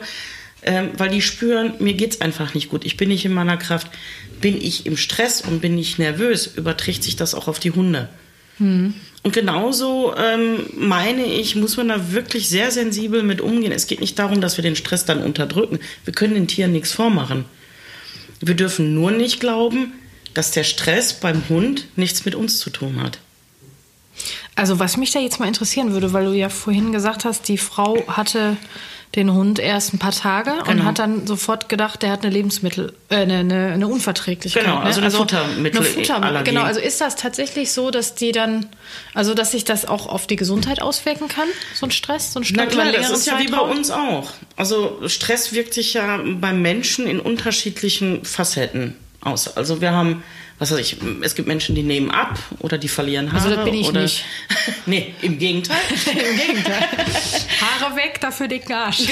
ähm, 0.62 0.90
weil 0.98 1.10
die 1.10 1.22
spüren, 1.22 1.74
mir 1.80 1.94
geht's 1.94 2.22
einfach 2.22 2.54
nicht 2.54 2.70
gut. 2.70 2.86
Ich 2.86 2.98
bin 2.98 3.10
nicht 3.10 3.26
in 3.26 3.34
meiner 3.34 3.58
Kraft. 3.58 3.88
Bin 4.42 4.62
ich 4.62 4.86
im 4.86 4.98
Stress 4.98 5.42
und 5.42 5.62
bin 5.62 5.78
ich 5.78 5.98
nervös, 5.98 6.48
überträgt 6.48 7.04
sich 7.04 7.16
das 7.16 7.34
auch 7.34 7.48
auf 7.48 7.60
die 7.60 7.72
Hunde. 7.72 8.10
Und 9.24 9.34
genauso 9.34 10.14
ähm, 10.16 10.68
meine 10.76 11.26
ich, 11.26 11.56
muss 11.56 11.78
man 11.78 11.88
da 11.88 12.12
wirklich 12.12 12.48
sehr 12.48 12.70
sensibel 12.70 13.24
mit 13.24 13.42
umgehen. 13.42 13.72
Es 13.72 13.88
geht 13.88 14.02
nicht 14.02 14.20
darum, 14.20 14.42
dass 14.42 14.58
wir 14.58 14.64
den 14.64 14.76
Stress 14.76 15.06
dann 15.06 15.24
unterdrücken. 15.24 15.80
Wir 16.04 16.14
können 16.14 16.36
den 16.36 16.48
Tieren 16.48 16.72
nichts 16.72 16.92
vormachen. 16.92 17.46
Wir 18.42 18.54
dürfen 18.54 18.94
nur 18.94 19.12
nicht 19.12 19.40
glauben, 19.40 19.94
dass 20.36 20.52
der 20.52 20.64
Stress 20.64 21.14
beim 21.14 21.50
Hund 21.50 21.88
nichts 21.96 22.26
mit 22.26 22.36
uns 22.36 22.60
zu 22.60 22.70
tun 22.70 23.02
hat. 23.02 23.18
Also 24.56 24.80
was 24.80 24.96
mich 24.96 25.12
da 25.12 25.20
jetzt 25.20 25.40
mal 25.40 25.48
interessieren 25.48 25.92
würde, 25.92 26.14
weil 26.14 26.26
du 26.26 26.34
ja 26.34 26.50
vorhin 26.50 26.92
gesagt 26.92 27.26
hast, 27.26 27.48
die 27.48 27.58
Frau 27.58 28.04
hatte 28.08 28.58
den 29.16 29.32
Hund 29.32 29.60
erst 29.60 29.94
ein 29.94 30.00
paar 30.00 30.12
Tage 30.12 30.52
und 30.52 30.66
Genau. 30.66 30.84
hat 30.86 31.00
dann 31.00 31.26
sofort 31.26 31.70
gedacht, 31.70 32.02
der 32.02 32.12
hat 32.12 32.24
eine 32.24 32.34
Lebensmittel, 32.34 32.94
äh, 33.10 33.16
eine, 33.16 33.38
eine, 33.38 33.72
eine 33.74 33.88
Unverträglichkeit. 33.88 34.64
Genau, 34.64 34.78
also 34.80 35.00
ne? 35.00 35.08
eine 35.08 35.16
Futtermittelallergie. 35.16 36.12
eine 36.12 36.24
Futter, 36.26 36.44
Genau, 36.44 36.64
also 36.64 36.82
ist 36.82 37.00
das 37.00 37.16
tatsächlich 37.16 37.72
so, 37.72 37.92
dass 37.92 38.16
die 38.16 38.34
dann, 38.34 38.68
also 39.14 39.34
dass 39.34 39.52
sich 39.52 39.64
das 39.64 39.86
auch 39.86 40.08
auf 40.08 40.28
die 40.28 40.36
Gesundheit 40.36 40.82
auswirken 40.82 41.30
kann, 41.30 41.48
so 41.74 41.86
ein 41.86 41.92
Stress, 41.92 42.34
so 42.34 42.40
ein 42.40 42.46
Na 42.52 42.64
Stress 42.64 42.74
klar, 42.74 42.90
über 42.90 42.98
das 42.98 43.12
ist 43.12 43.28
ja 43.28 43.40
wie 43.40 43.48
bei 43.48 43.60
uns 43.60 43.90
auch. 43.90 44.32
Also 44.58 45.00
Stress 45.08 45.54
wirkt 45.54 45.74
sich 45.74 45.94
ja 45.94 46.20
beim 46.26 46.62
Menschen 46.62 47.08
in 47.08 47.20
unterschiedlichen 47.22 48.26
Facetten 48.26 48.96
aus. 49.26 49.56
Also 49.58 49.82
wir 49.82 49.92
haben, 49.92 50.24
was 50.60 50.72
weiß 50.72 50.80
ich, 50.80 50.98
es 51.22 51.36
gibt 51.36 51.48
Menschen, 51.48 51.76
die 51.76 51.84
nehmen 51.84 52.12
ab 52.12 52.38
oder 52.60 52.78
die 52.78 52.88
verlieren 52.88 53.32
Haare. 53.32 53.44
Also 53.44 53.56
das 53.56 53.66
bin 53.66 53.74
ich 53.74 53.88
oder, 53.88 54.02
nicht. 54.02 54.26
nee, 54.86 55.14
im 55.22 55.38
Gegenteil. 55.38 55.78
Im 56.08 56.38
Gegenteil. 56.38 56.82
Haare 57.82 57.96
weg, 57.96 58.20
dafür 58.22 58.48
dicken 58.48 58.74
Arsch. 58.74 59.04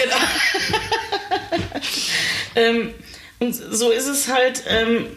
ähm, 2.56 2.94
und 3.40 3.54
so 3.54 3.92
ist 3.92 4.08
es 4.08 4.28
halt 4.28 4.64
ähm, 4.68 5.08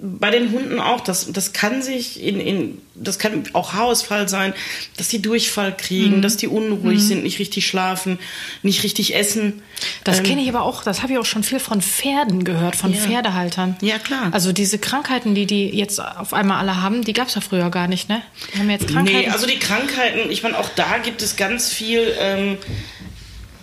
bei 0.00 0.30
den 0.30 0.52
Hunden 0.52 0.80
auch. 0.80 1.00
Das, 1.00 1.32
das 1.32 1.52
kann 1.52 1.82
sich 1.82 2.22
in, 2.22 2.40
in, 2.40 2.78
das 2.94 3.18
kann 3.18 3.44
auch 3.52 3.72
Haarausfall 3.72 4.28
sein, 4.28 4.54
dass 4.96 5.08
die 5.08 5.20
Durchfall 5.20 5.76
kriegen, 5.76 6.22
dass 6.22 6.36
die 6.36 6.46
unruhig 6.48 7.02
sind, 7.02 7.22
nicht 7.24 7.38
richtig 7.38 7.66
schlafen, 7.66 8.18
nicht 8.62 8.84
richtig 8.84 9.14
essen. 9.14 9.62
Das 10.04 10.18
Ähm, 10.18 10.24
kenne 10.24 10.42
ich 10.42 10.48
aber 10.48 10.62
auch, 10.62 10.84
das 10.84 11.02
habe 11.02 11.12
ich 11.12 11.18
auch 11.18 11.24
schon 11.26 11.42
viel 11.42 11.58
von 11.60 11.82
Pferden 11.82 12.44
gehört, 12.44 12.76
von 12.76 12.92
Ja. 12.92 13.00
Pferdehaltern. 13.00 13.76
Ja, 13.80 13.98
klar. 13.98 14.28
Also 14.32 14.52
diese 14.52 14.78
Krankheiten, 14.78 15.34
die 15.34 15.46
die 15.46 15.66
jetzt 15.68 16.00
auf 16.00 16.32
einmal 16.32 16.58
alle 16.58 16.80
haben, 16.82 17.02
die 17.04 17.12
gab 17.12 17.28
es 17.28 17.34
ja 17.34 17.40
früher 17.40 17.70
gar 17.70 17.88
nicht, 17.88 18.08
ne? 18.08 18.22
Die 18.54 18.58
haben 18.58 18.70
jetzt 18.70 18.86
Krankheiten. 18.88 19.18
Nee, 19.18 19.28
also 19.28 19.46
die 19.46 19.58
Krankheiten, 19.58 20.30
ich 20.30 20.42
meine, 20.42 20.58
auch 20.58 20.68
da 20.76 20.98
gibt 20.98 21.22
es 21.22 21.36
ganz 21.36 21.72
viel. 21.72 22.14
Ähm, 22.20 22.58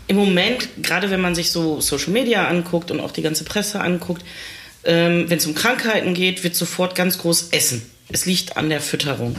Im 0.07 0.17
Moment, 0.17 0.67
gerade 0.83 1.09
wenn 1.09 1.21
man 1.21 1.33
sich 1.33 1.51
so 1.51 1.81
Social 1.81 2.11
Media 2.11 2.47
anguckt 2.47 2.91
und 2.91 2.99
auch 2.99 3.11
die 3.11 3.21
ganze 3.23 3.43
Presse 3.43 3.81
anguckt, 3.81 4.23
ähm, 4.85 5.29
wenn 5.29 5.37
es 5.37 5.45
um 5.45 5.55
Krankheiten 5.55 6.13
geht, 6.13 6.43
wird 6.43 6.55
sofort 6.55 6.95
ganz 6.95 7.17
groß 7.17 7.49
Essen. 7.51 7.81
Es 8.11 8.25
liegt 8.25 8.57
an 8.57 8.69
der 8.69 8.81
Fütterung. 8.81 9.35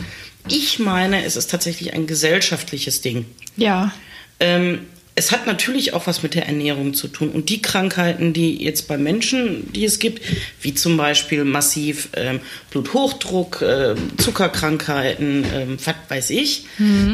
Ich 0.49 0.79
meine, 0.79 1.25
es 1.25 1.37
ist 1.37 1.51
tatsächlich 1.51 1.95
ein 1.95 2.07
gesellschaftliches 2.07 3.01
Ding. 3.01 3.27
ja. 3.57 3.93
Ähm, 4.39 4.81
es 5.19 5.33
hat 5.33 5.47
natürlich 5.47 5.95
auch 5.95 6.07
was 6.07 6.23
mit 6.23 6.35
der 6.35 6.47
Ernährung 6.47 6.93
zu 6.93 7.09
tun. 7.09 7.31
Und 7.31 7.49
die 7.49 7.63
Krankheiten, 7.63 8.35
die 8.35 8.63
jetzt 8.63 8.87
bei 8.87 8.99
Menschen, 8.99 9.73
die 9.73 9.87
es 9.87 9.99
gibt, 9.99 10.23
wie 10.61 10.75
zum 10.75 10.99
Beispiel 10.99 11.45
massiv 11.45 12.11
ähm, 12.13 12.41
Bluthochdruck, 12.71 13.65
ähm, 13.67 13.97
Zuckerkrankheiten, 14.19 15.47
ähm, 15.55 15.79
was 15.83 15.95
weiß 16.09 16.31
ich, 16.31 16.67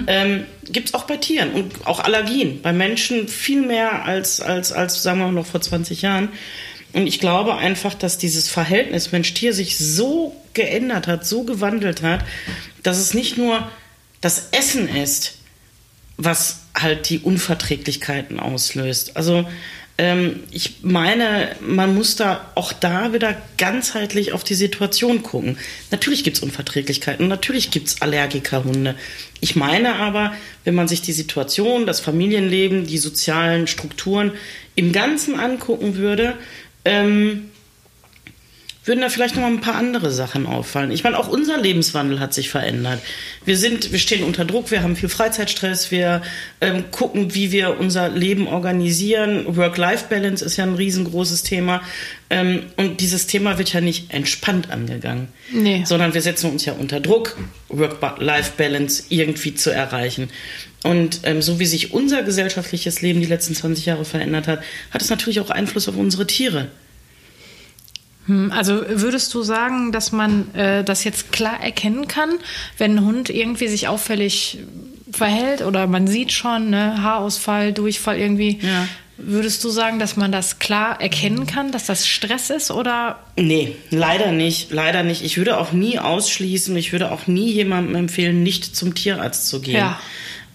ähm, 0.08 0.44
gibt 0.64 0.88
es 0.88 0.94
auch 0.94 1.04
bei 1.04 1.16
Tieren 1.16 1.52
und 1.52 1.86
auch 1.86 2.00
Allergien. 2.00 2.60
Bei 2.60 2.72
Menschen 2.72 3.28
viel 3.28 3.62
mehr 3.62 4.04
als, 4.04 4.40
als, 4.40 4.72
als 4.72 5.00
sagen 5.00 5.20
wir 5.20 5.26
mal, 5.26 5.32
noch 5.32 5.46
vor 5.46 5.60
20 5.60 6.02
Jahren. 6.02 6.30
Und 6.92 7.06
ich 7.06 7.20
glaube 7.20 7.56
einfach, 7.56 7.94
dass 7.94 8.18
dieses 8.18 8.49
Verhältnis 8.49 9.12
Mensch-Tier 9.12 9.54
sich 9.54 9.78
so 9.78 10.37
geändert 10.54 11.06
hat, 11.06 11.26
so 11.26 11.44
gewandelt 11.44 12.02
hat, 12.02 12.25
dass 12.82 12.99
es 12.99 13.14
nicht 13.14 13.38
nur 13.38 13.66
das 14.20 14.49
Essen 14.52 14.88
ist, 14.88 15.38
was 16.16 16.61
halt 16.75 17.08
die 17.08 17.18
Unverträglichkeiten 17.18 18.40
auslöst. 18.40 19.16
Also 19.16 19.46
Ähm, 19.99 20.40
ich 20.50 20.82
meine, 20.82 21.54
man 21.61 21.94
muss 21.94 22.16
da 22.16 22.50
auch 22.54 22.72
da 22.72 23.12
wieder 23.12 23.37
ganzheitlich 23.58 24.32
auf 24.32 24.42
die 24.42 24.54
Situation 24.54 25.22
gucken. 25.22 25.58
Natürlich 25.90 26.25
gibt 26.25 26.38
es 26.38 26.42
Unverträglichkeiten, 26.42 27.28
natürlich 27.28 27.70
gibt 27.70 27.88
es 27.88 28.00
Allergikerhunde. 28.00 28.94
Ich 29.40 29.54
meine 29.54 29.96
aber, 29.96 30.32
wenn 30.64 30.75
man 30.75 30.88
sich 30.88 31.02
die 31.02 31.12
Situation, 31.12 31.84
das 31.84 32.00
Familienleben, 32.00 32.87
die 32.87 32.96
sozialen 32.96 33.66
Strukturen 33.66 34.32
im 34.76 34.92
Ganzen 34.92 35.38
angucken 35.38 35.96
würde, 35.96 36.37
ähm, 36.84 37.51
würden 38.84 39.00
da 39.00 39.08
vielleicht 39.08 39.36
noch 39.36 39.42
mal 39.42 39.50
ein 39.50 39.60
paar 39.60 39.76
andere 39.76 40.10
Sachen 40.10 40.46
auffallen. 40.46 40.90
Ich 40.90 41.04
meine, 41.04 41.18
auch 41.18 41.28
unser 41.28 41.56
Lebenswandel 41.56 42.18
hat 42.18 42.34
sich 42.34 42.48
verändert. 42.48 43.00
Wir 43.44 43.56
sind, 43.56 43.92
wir 43.92 43.98
stehen 44.00 44.24
unter 44.24 44.44
Druck, 44.44 44.70
wir 44.72 44.82
haben 44.82 44.96
viel 44.96 45.08
Freizeitstress, 45.08 45.92
wir 45.92 46.22
ähm, 46.60 46.90
gucken, 46.90 47.34
wie 47.34 47.52
wir 47.52 47.78
unser 47.78 48.08
Leben 48.08 48.48
organisieren. 48.48 49.56
Work-Life-Balance 49.56 50.44
ist 50.44 50.56
ja 50.56 50.64
ein 50.64 50.74
riesengroßes 50.74 51.44
Thema. 51.44 51.80
Ähm, 52.28 52.64
und 52.76 53.00
dieses 53.00 53.28
Thema 53.28 53.58
wird 53.58 53.72
ja 53.72 53.80
nicht 53.80 54.12
entspannt 54.12 54.70
angegangen, 54.70 55.28
nee. 55.52 55.84
sondern 55.84 56.14
wir 56.14 56.22
setzen 56.22 56.50
uns 56.50 56.64
ja 56.64 56.72
unter 56.72 56.98
Druck, 56.98 57.36
Work-Life-Balance 57.68 59.04
irgendwie 59.10 59.54
zu 59.54 59.70
erreichen. 59.70 60.28
Und 60.82 61.20
ähm, 61.22 61.40
so 61.40 61.60
wie 61.60 61.66
sich 61.66 61.92
unser 61.92 62.24
gesellschaftliches 62.24 63.02
Leben 63.02 63.20
die 63.20 63.26
letzten 63.26 63.54
20 63.54 63.86
Jahre 63.86 64.04
verändert 64.04 64.48
hat, 64.48 64.62
hat 64.90 65.02
es 65.02 65.10
natürlich 65.10 65.38
auch 65.38 65.50
Einfluss 65.50 65.88
auf 65.88 65.96
unsere 65.96 66.26
Tiere. 66.26 66.68
Hm, 68.26 68.52
also 68.52 68.83
würdest 68.88 69.33
du 69.35 69.43
sagen, 69.43 69.93
dass 69.93 70.12
man 70.12 70.55
äh, 70.55 70.85
das 70.85 71.05
jetzt 71.05 71.33
klar 71.33 71.61
erkennen 71.61 72.09
kann, 72.09 72.31
wenn 72.79 72.97
ein 72.97 73.05
Hund 73.05 73.31
irgendwie 73.31 73.69
sich 73.69 73.88
auffällig 73.88 74.59
verhält 75.11 75.62
oder 75.62 75.87
man 75.87 76.07
sieht 76.07 76.33
schon, 76.33 76.71
ne, 76.71 77.02
Haarausfall, 77.02 77.73
Durchfall 77.73 78.19
irgendwie. 78.19 78.59
Ja. 78.62 78.88
Würdest 79.19 79.62
du 79.62 79.69
sagen, 79.69 79.99
dass 79.99 80.17
man 80.17 80.33
das 80.33 80.59
klar 80.59 81.00
erkennen 81.00 81.47
kann, 81.47 81.71
dass 81.71 81.87
das 81.87 82.09
Stress 82.09 82.50
ist 82.50 82.71
oder? 82.71 83.21
Nee, 83.37 83.76
leider 83.91 84.33
nicht. 84.33 84.73
Leider 84.73 85.02
nicht. 85.02 85.23
Ich 85.23 85.37
würde 85.37 85.59
auch 85.59 85.73
nie 85.73 85.99
ausschließen, 85.99 86.75
ich 86.76 86.93
würde 86.93 87.12
auch 87.12 87.26
nie 87.26 87.52
jemandem 87.52 87.95
empfehlen, 87.95 88.43
nicht 88.43 88.75
zum 88.75 88.95
Tierarzt 88.95 89.49
zu 89.49 89.61
gehen. 89.61 89.76
Ja. 89.76 90.00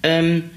Ähm, 0.03 0.49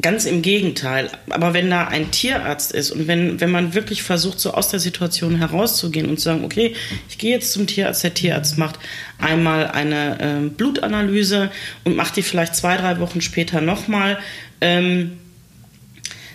Ganz 0.00 0.26
im 0.26 0.42
Gegenteil. 0.42 1.10
Aber 1.30 1.54
wenn 1.54 1.70
da 1.70 1.88
ein 1.88 2.10
Tierarzt 2.10 2.72
ist 2.72 2.90
und 2.90 3.08
wenn, 3.08 3.40
wenn 3.40 3.50
man 3.50 3.74
wirklich 3.74 4.02
versucht, 4.02 4.38
so 4.38 4.52
aus 4.52 4.68
der 4.68 4.80
Situation 4.80 5.36
herauszugehen 5.36 6.08
und 6.08 6.18
zu 6.18 6.24
sagen, 6.24 6.44
okay, 6.44 6.74
ich 7.08 7.18
gehe 7.18 7.32
jetzt 7.32 7.52
zum 7.52 7.66
Tierarzt, 7.66 8.04
der 8.04 8.14
Tierarzt 8.14 8.58
macht 8.58 8.78
einmal 9.18 9.66
eine 9.68 10.20
äh, 10.20 10.48
Blutanalyse 10.50 11.50
und 11.84 11.96
macht 11.96 12.16
die 12.16 12.22
vielleicht 12.22 12.54
zwei, 12.54 12.76
drei 12.76 13.00
Wochen 13.00 13.20
später 13.20 13.60
nochmal, 13.60 14.18
ähm, 14.60 15.18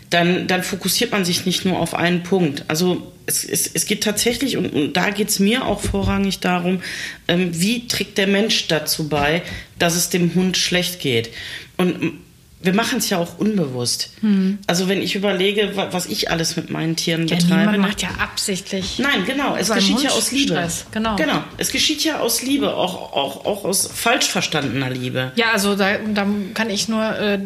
dann, 0.10 0.48
dann 0.48 0.64
fokussiert 0.64 1.12
man 1.12 1.24
sich 1.24 1.46
nicht 1.46 1.64
nur 1.64 1.80
auf 1.80 1.96
einen 1.96 2.24
Punkt. 2.24 2.66
Also 2.68 3.14
es, 3.26 3.44
es, 3.44 3.70
es 3.74 3.86
geht 3.86 4.04
tatsächlich, 4.04 4.58
und, 4.58 4.68
und 4.68 4.94
da 4.94 5.10
geht 5.10 5.30
es 5.30 5.40
mir 5.40 5.66
auch 5.66 5.82
vorrangig 5.82 6.40
darum, 6.40 6.82
ähm, 7.28 7.50
wie 7.54 7.88
trägt 7.88 8.18
der 8.18 8.28
Mensch 8.28 8.68
dazu 8.68 9.10
bei, 9.10 9.42
dass 9.80 9.96
es 9.96 10.10
dem 10.10 10.36
Hund 10.36 10.58
schlecht 10.58 11.00
geht. 11.00 11.30
Und 11.78 12.20
wir 12.64 12.74
machen 12.74 13.00
es 13.00 13.10
ja 13.10 13.18
auch 13.18 13.38
unbewusst. 13.38 14.10
Hm. 14.22 14.58
Also 14.68 14.88
wenn 14.88 15.02
ich 15.02 15.16
überlege, 15.16 15.74
was 15.76 16.06
ich 16.06 16.32
alles 16.32 16.56
mit 16.56 16.70
meinen 16.70 16.96
Tieren 16.96 17.28
ja, 17.28 17.36
betreibe. 17.36 17.66
Man 17.66 17.72
ne? 17.74 17.78
macht 17.88 18.02
ja 18.02 18.10
absichtlich. 18.20 19.00
Nein, 19.00 19.26
genau. 19.26 19.56
Es 19.56 19.70
geschieht 19.70 19.96
Hund 19.96 20.04
ja 20.06 20.12
aus 20.12 20.32
Liebe. 20.32 20.54
Stress. 20.54 20.86
Genau. 20.92 21.16
genau. 21.18 21.44
Es 21.58 21.72
geschieht 21.72 22.04
ja 22.06 22.20
aus 22.20 22.42
Liebe, 22.42 22.74
auch, 22.76 23.14
auch, 23.14 23.46
auch 23.46 23.66
aus 23.66 23.90
falsch 23.94 24.28
verstandener 24.28 24.90
Liebe. 24.90 25.34
Ja, 25.36 25.52
also 25.52 25.76
da, 25.76 25.98
da 25.98 26.26
kann 26.54 26.70
ich 26.70 26.88
nur. 26.88 27.04
Äh, 27.18 27.40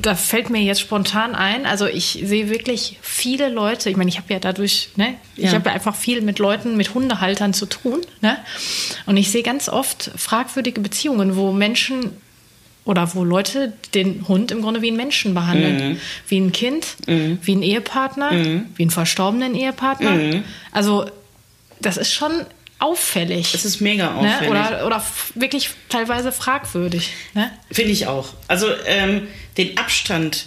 da 0.00 0.16
fällt 0.16 0.50
mir 0.50 0.60
jetzt 0.60 0.80
spontan 0.80 1.36
ein, 1.36 1.64
also 1.64 1.86
ich 1.86 2.22
sehe 2.24 2.50
wirklich 2.50 2.98
viele 3.02 3.48
Leute, 3.48 3.88
ich 3.88 3.96
meine, 3.96 4.10
ich 4.10 4.16
habe 4.16 4.32
ja 4.32 4.40
dadurch, 4.40 4.88
ne, 4.96 5.14
ich 5.36 5.44
ja. 5.44 5.52
habe 5.52 5.68
ja 5.68 5.74
einfach 5.74 5.94
viel 5.94 6.22
mit 6.22 6.40
Leuten, 6.40 6.76
mit 6.76 6.92
Hundehaltern 6.94 7.54
zu 7.54 7.66
tun, 7.66 8.00
ne? 8.20 8.36
Und 9.06 9.16
ich 9.16 9.30
sehe 9.30 9.44
ganz 9.44 9.68
oft 9.68 10.10
fragwürdige 10.16 10.80
Beziehungen, 10.80 11.36
wo 11.36 11.52
Menschen 11.52 12.10
oder 12.84 13.14
wo 13.14 13.24
Leute 13.24 13.72
den 13.94 14.26
Hund 14.26 14.50
im 14.50 14.62
Grunde 14.62 14.82
wie 14.82 14.88
einen 14.88 14.96
Menschen 14.96 15.34
behandeln. 15.34 15.92
Mhm. 15.92 16.00
Wie 16.26 16.40
ein 16.40 16.52
Kind, 16.52 16.86
mhm. 17.06 17.38
wie 17.42 17.54
ein 17.54 17.62
Ehepartner, 17.62 18.32
mhm. 18.32 18.66
wie 18.76 18.82
einen 18.82 18.90
verstorbenen 18.90 19.54
Ehepartner. 19.54 20.10
Mhm. 20.10 20.44
Also 20.72 21.06
das 21.80 21.96
ist 21.96 22.12
schon 22.12 22.32
auffällig. 22.78 23.54
Es 23.54 23.64
ist 23.64 23.80
mega 23.80 24.10
ne? 24.10 24.16
auffällig. 24.16 24.52
Ne? 24.52 24.68
Oder, 24.68 24.86
oder 24.86 25.04
wirklich 25.34 25.70
teilweise 25.88 26.32
fragwürdig. 26.32 27.10
Ne? 27.34 27.50
Finde 27.70 27.92
ich 27.92 28.08
auch. 28.08 28.34
Also 28.48 28.66
ähm, 28.86 29.28
den 29.56 29.78
Abstand, 29.78 30.46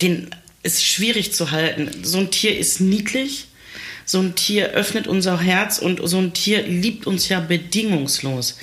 den 0.00 0.30
ist 0.62 0.84
schwierig 0.84 1.32
zu 1.32 1.50
halten. 1.50 1.90
So 2.04 2.18
ein 2.18 2.30
Tier 2.30 2.56
ist 2.56 2.80
niedlich. 2.80 3.48
So 4.04 4.20
ein 4.20 4.36
Tier 4.36 4.68
öffnet 4.68 5.08
unser 5.08 5.40
Herz 5.40 5.78
und 5.78 6.00
so 6.08 6.18
ein 6.18 6.32
Tier 6.32 6.62
liebt 6.62 7.08
uns 7.08 7.28
ja 7.28 7.40
bedingungslos. 7.40 8.56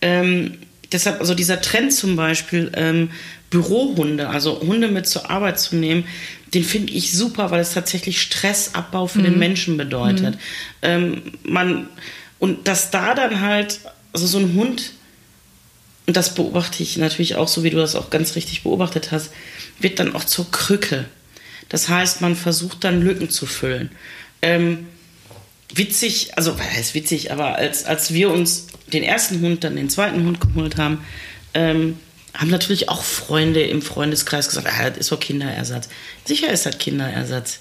Ähm, 0.00 0.58
deshalb, 0.92 1.20
also 1.20 1.34
dieser 1.34 1.60
Trend 1.60 1.92
zum 1.92 2.16
Beispiel, 2.16 2.70
ähm, 2.74 3.10
Bürohunde, 3.50 4.28
also 4.28 4.60
Hunde 4.60 4.88
mit 4.88 5.06
zur 5.06 5.30
Arbeit 5.30 5.60
zu 5.60 5.76
nehmen, 5.76 6.04
den 6.52 6.64
finde 6.64 6.92
ich 6.92 7.12
super, 7.12 7.50
weil 7.50 7.60
es 7.60 7.72
tatsächlich 7.72 8.20
Stressabbau 8.20 9.06
für 9.06 9.20
mhm. 9.20 9.24
den 9.24 9.38
Menschen 9.38 9.76
bedeutet. 9.76 10.34
Mhm. 10.34 10.40
Ähm, 10.82 11.22
man, 11.44 11.88
und 12.38 12.66
dass 12.68 12.90
da 12.90 13.14
dann 13.14 13.40
halt, 13.40 13.80
also 14.12 14.26
so 14.26 14.38
ein 14.38 14.54
Hund, 14.54 14.92
und 16.06 16.16
das 16.16 16.34
beobachte 16.34 16.82
ich 16.82 16.96
natürlich 16.96 17.34
auch 17.34 17.48
so, 17.48 17.64
wie 17.64 17.70
du 17.70 17.78
das 17.78 17.96
auch 17.96 18.10
ganz 18.10 18.36
richtig 18.36 18.62
beobachtet 18.62 19.10
hast, 19.10 19.30
wird 19.80 19.98
dann 19.98 20.14
auch 20.14 20.24
zur 20.24 20.50
Krücke. 20.50 21.04
Das 21.68 21.88
heißt, 21.88 22.20
man 22.20 22.36
versucht 22.36 22.84
dann 22.84 23.02
Lücken 23.02 23.28
zu 23.28 23.46
füllen. 23.46 23.90
Ähm, 24.40 24.86
witzig, 25.74 26.36
also 26.36 26.56
was 26.58 26.70
heißt 26.70 26.94
witzig, 26.94 27.32
aber 27.32 27.56
als, 27.56 27.84
als 27.84 28.14
wir 28.14 28.30
uns 28.30 28.68
den 28.92 29.02
ersten 29.02 29.40
Hund, 29.40 29.64
dann 29.64 29.76
den 29.76 29.90
zweiten 29.90 30.24
Hund 30.24 30.40
geholt 30.40 30.76
haben, 30.76 31.04
ähm, 31.54 31.98
haben 32.34 32.50
natürlich 32.50 32.88
auch 32.88 33.02
Freunde 33.02 33.62
im 33.62 33.82
Freundeskreis 33.82 34.48
gesagt, 34.48 34.68
ah, 34.68 34.90
das 34.90 34.98
ist 34.98 35.12
doch 35.12 35.20
Kinderersatz. 35.20 35.88
Sicher 36.24 36.50
ist 36.50 36.66
das 36.66 36.78
Kinderersatz. 36.78 37.60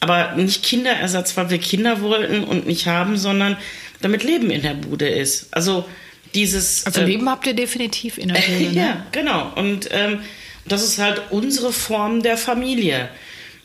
Aber 0.00 0.32
nicht 0.34 0.64
Kinderersatz, 0.64 1.36
weil 1.36 1.50
wir 1.50 1.58
Kinder 1.58 2.00
wollten 2.00 2.42
und 2.42 2.66
nicht 2.66 2.88
haben, 2.88 3.16
sondern 3.16 3.56
damit 4.00 4.24
Leben 4.24 4.50
in 4.50 4.62
der 4.62 4.74
Bude 4.74 5.08
ist. 5.08 5.54
Also 5.54 5.88
dieses. 6.34 6.84
Also 6.86 7.02
Leben 7.02 7.26
äh, 7.26 7.30
habt 7.30 7.46
ihr 7.46 7.54
definitiv 7.54 8.18
in 8.18 8.28
der 8.28 8.40
Bude. 8.40 8.52
Äh, 8.52 8.68
ne? 8.72 8.74
Ja, 8.74 9.06
genau. 9.12 9.52
Und 9.54 9.88
ähm, 9.92 10.20
das 10.66 10.82
ist 10.82 10.98
halt 10.98 11.22
unsere 11.30 11.72
Form 11.72 12.22
der 12.22 12.36
Familie. 12.36 13.08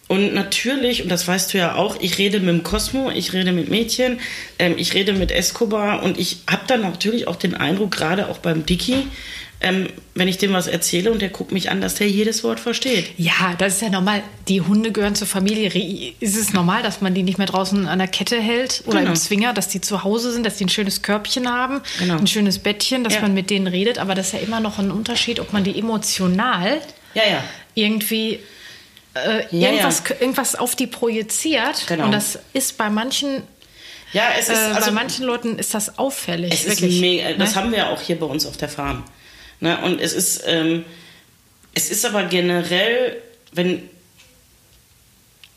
Und 0.07 0.33
natürlich, 0.33 1.03
und 1.03 1.09
das 1.09 1.27
weißt 1.27 1.53
du 1.53 1.57
ja 1.57 1.75
auch, 1.75 1.97
ich 1.99 2.17
rede 2.17 2.39
mit 2.39 2.49
dem 2.49 2.63
Cosmo, 2.63 3.11
ich 3.11 3.33
rede 3.33 3.51
mit 3.51 3.69
Mädchen, 3.69 4.19
ähm, 4.57 4.75
ich 4.77 4.93
rede 4.93 5.13
mit 5.13 5.31
Escobar 5.31 6.01
und 6.03 6.17
ich 6.17 6.37
habe 6.49 6.63
dann 6.67 6.81
natürlich 6.81 7.27
auch 7.27 7.35
den 7.35 7.55
Eindruck, 7.55 7.91
gerade 7.91 8.29
auch 8.29 8.37
beim 8.37 8.65
Dicky, 8.65 9.07
ähm, 9.59 9.87
wenn 10.13 10.27
ich 10.27 10.37
dem 10.37 10.53
was 10.53 10.67
erzähle 10.67 11.11
und 11.11 11.21
der 11.21 11.29
guckt 11.29 11.51
mich 11.51 11.71
an, 11.71 11.81
dass 11.81 11.95
der 11.95 12.07
jedes 12.07 12.43
Wort 12.43 12.59
versteht. 12.59 13.09
Ja, 13.17 13.55
das 13.57 13.75
ist 13.75 13.81
ja 13.81 13.89
normal. 13.89 14.21
Die 14.47 14.61
Hunde 14.61 14.91
gehören 14.91 15.15
zur 15.15 15.27
Familie. 15.27 15.71
Ist 16.19 16.37
es 16.37 16.53
normal, 16.53 16.83
dass 16.83 17.01
man 17.01 17.15
die 17.15 17.23
nicht 17.23 17.39
mehr 17.39 17.47
draußen 17.47 17.87
an 17.87 17.97
der 17.97 18.07
Kette 18.07 18.39
hält 18.39 18.83
oder 18.85 18.99
genau. 18.99 19.11
im 19.11 19.15
Zwinger, 19.15 19.53
dass 19.53 19.67
die 19.67 19.81
zu 19.81 20.03
Hause 20.03 20.31
sind, 20.31 20.45
dass 20.45 20.57
die 20.57 20.65
ein 20.65 20.69
schönes 20.69 21.01
Körbchen 21.01 21.49
haben, 21.49 21.81
genau. 21.97 22.17
ein 22.17 22.27
schönes 22.27 22.59
Bettchen, 22.59 23.03
dass 23.03 23.15
ja. 23.15 23.21
man 23.21 23.33
mit 23.33 23.49
denen 23.49 23.65
redet. 23.65 23.97
Aber 23.97 24.13
das 24.13 24.27
ist 24.27 24.33
ja 24.33 24.39
immer 24.39 24.59
noch 24.59 24.77
ein 24.77 24.91
Unterschied, 24.91 25.39
ob 25.39 25.51
man 25.53 25.63
die 25.63 25.77
emotional 25.77 26.79
ja, 27.15 27.23
ja. 27.27 27.43
irgendwie 27.73 28.39
äh, 29.25 29.47
ja, 29.51 29.69
irgendwas, 29.69 30.03
ja. 30.09 30.15
irgendwas 30.19 30.55
auf 30.55 30.75
die 30.75 30.87
projiziert. 30.87 31.85
Genau. 31.87 32.05
Und 32.05 32.11
das 32.11 32.39
ist 32.53 32.77
bei 32.77 32.89
manchen 32.89 33.43
ja, 34.13 34.29
es 34.39 34.47
ist, 34.47 34.55
äh, 34.55 34.73
also, 34.73 34.87
bei 34.87 34.91
manchen 34.91 35.25
Leuten 35.25 35.59
ist 35.59 35.73
das 35.73 35.99
auffällig. 35.99 36.53
Es 36.53 36.65
wirklich, 36.65 36.95
ist 36.95 37.01
mega, 37.01 37.33
das 37.33 37.55
ne? 37.55 37.61
haben 37.61 37.71
wir 37.71 37.89
auch 37.89 38.01
hier 38.01 38.17
bei 38.19 38.25
uns 38.25 38.45
auf 38.45 38.57
der 38.57 38.69
Farm. 38.69 39.03
Ne? 39.59 39.77
Und 39.81 39.99
es 39.99 40.13
ist, 40.13 40.43
ähm, 40.45 40.85
es 41.73 41.89
ist 41.91 42.05
aber 42.05 42.23
generell, 42.23 43.17
wenn, 43.51 43.89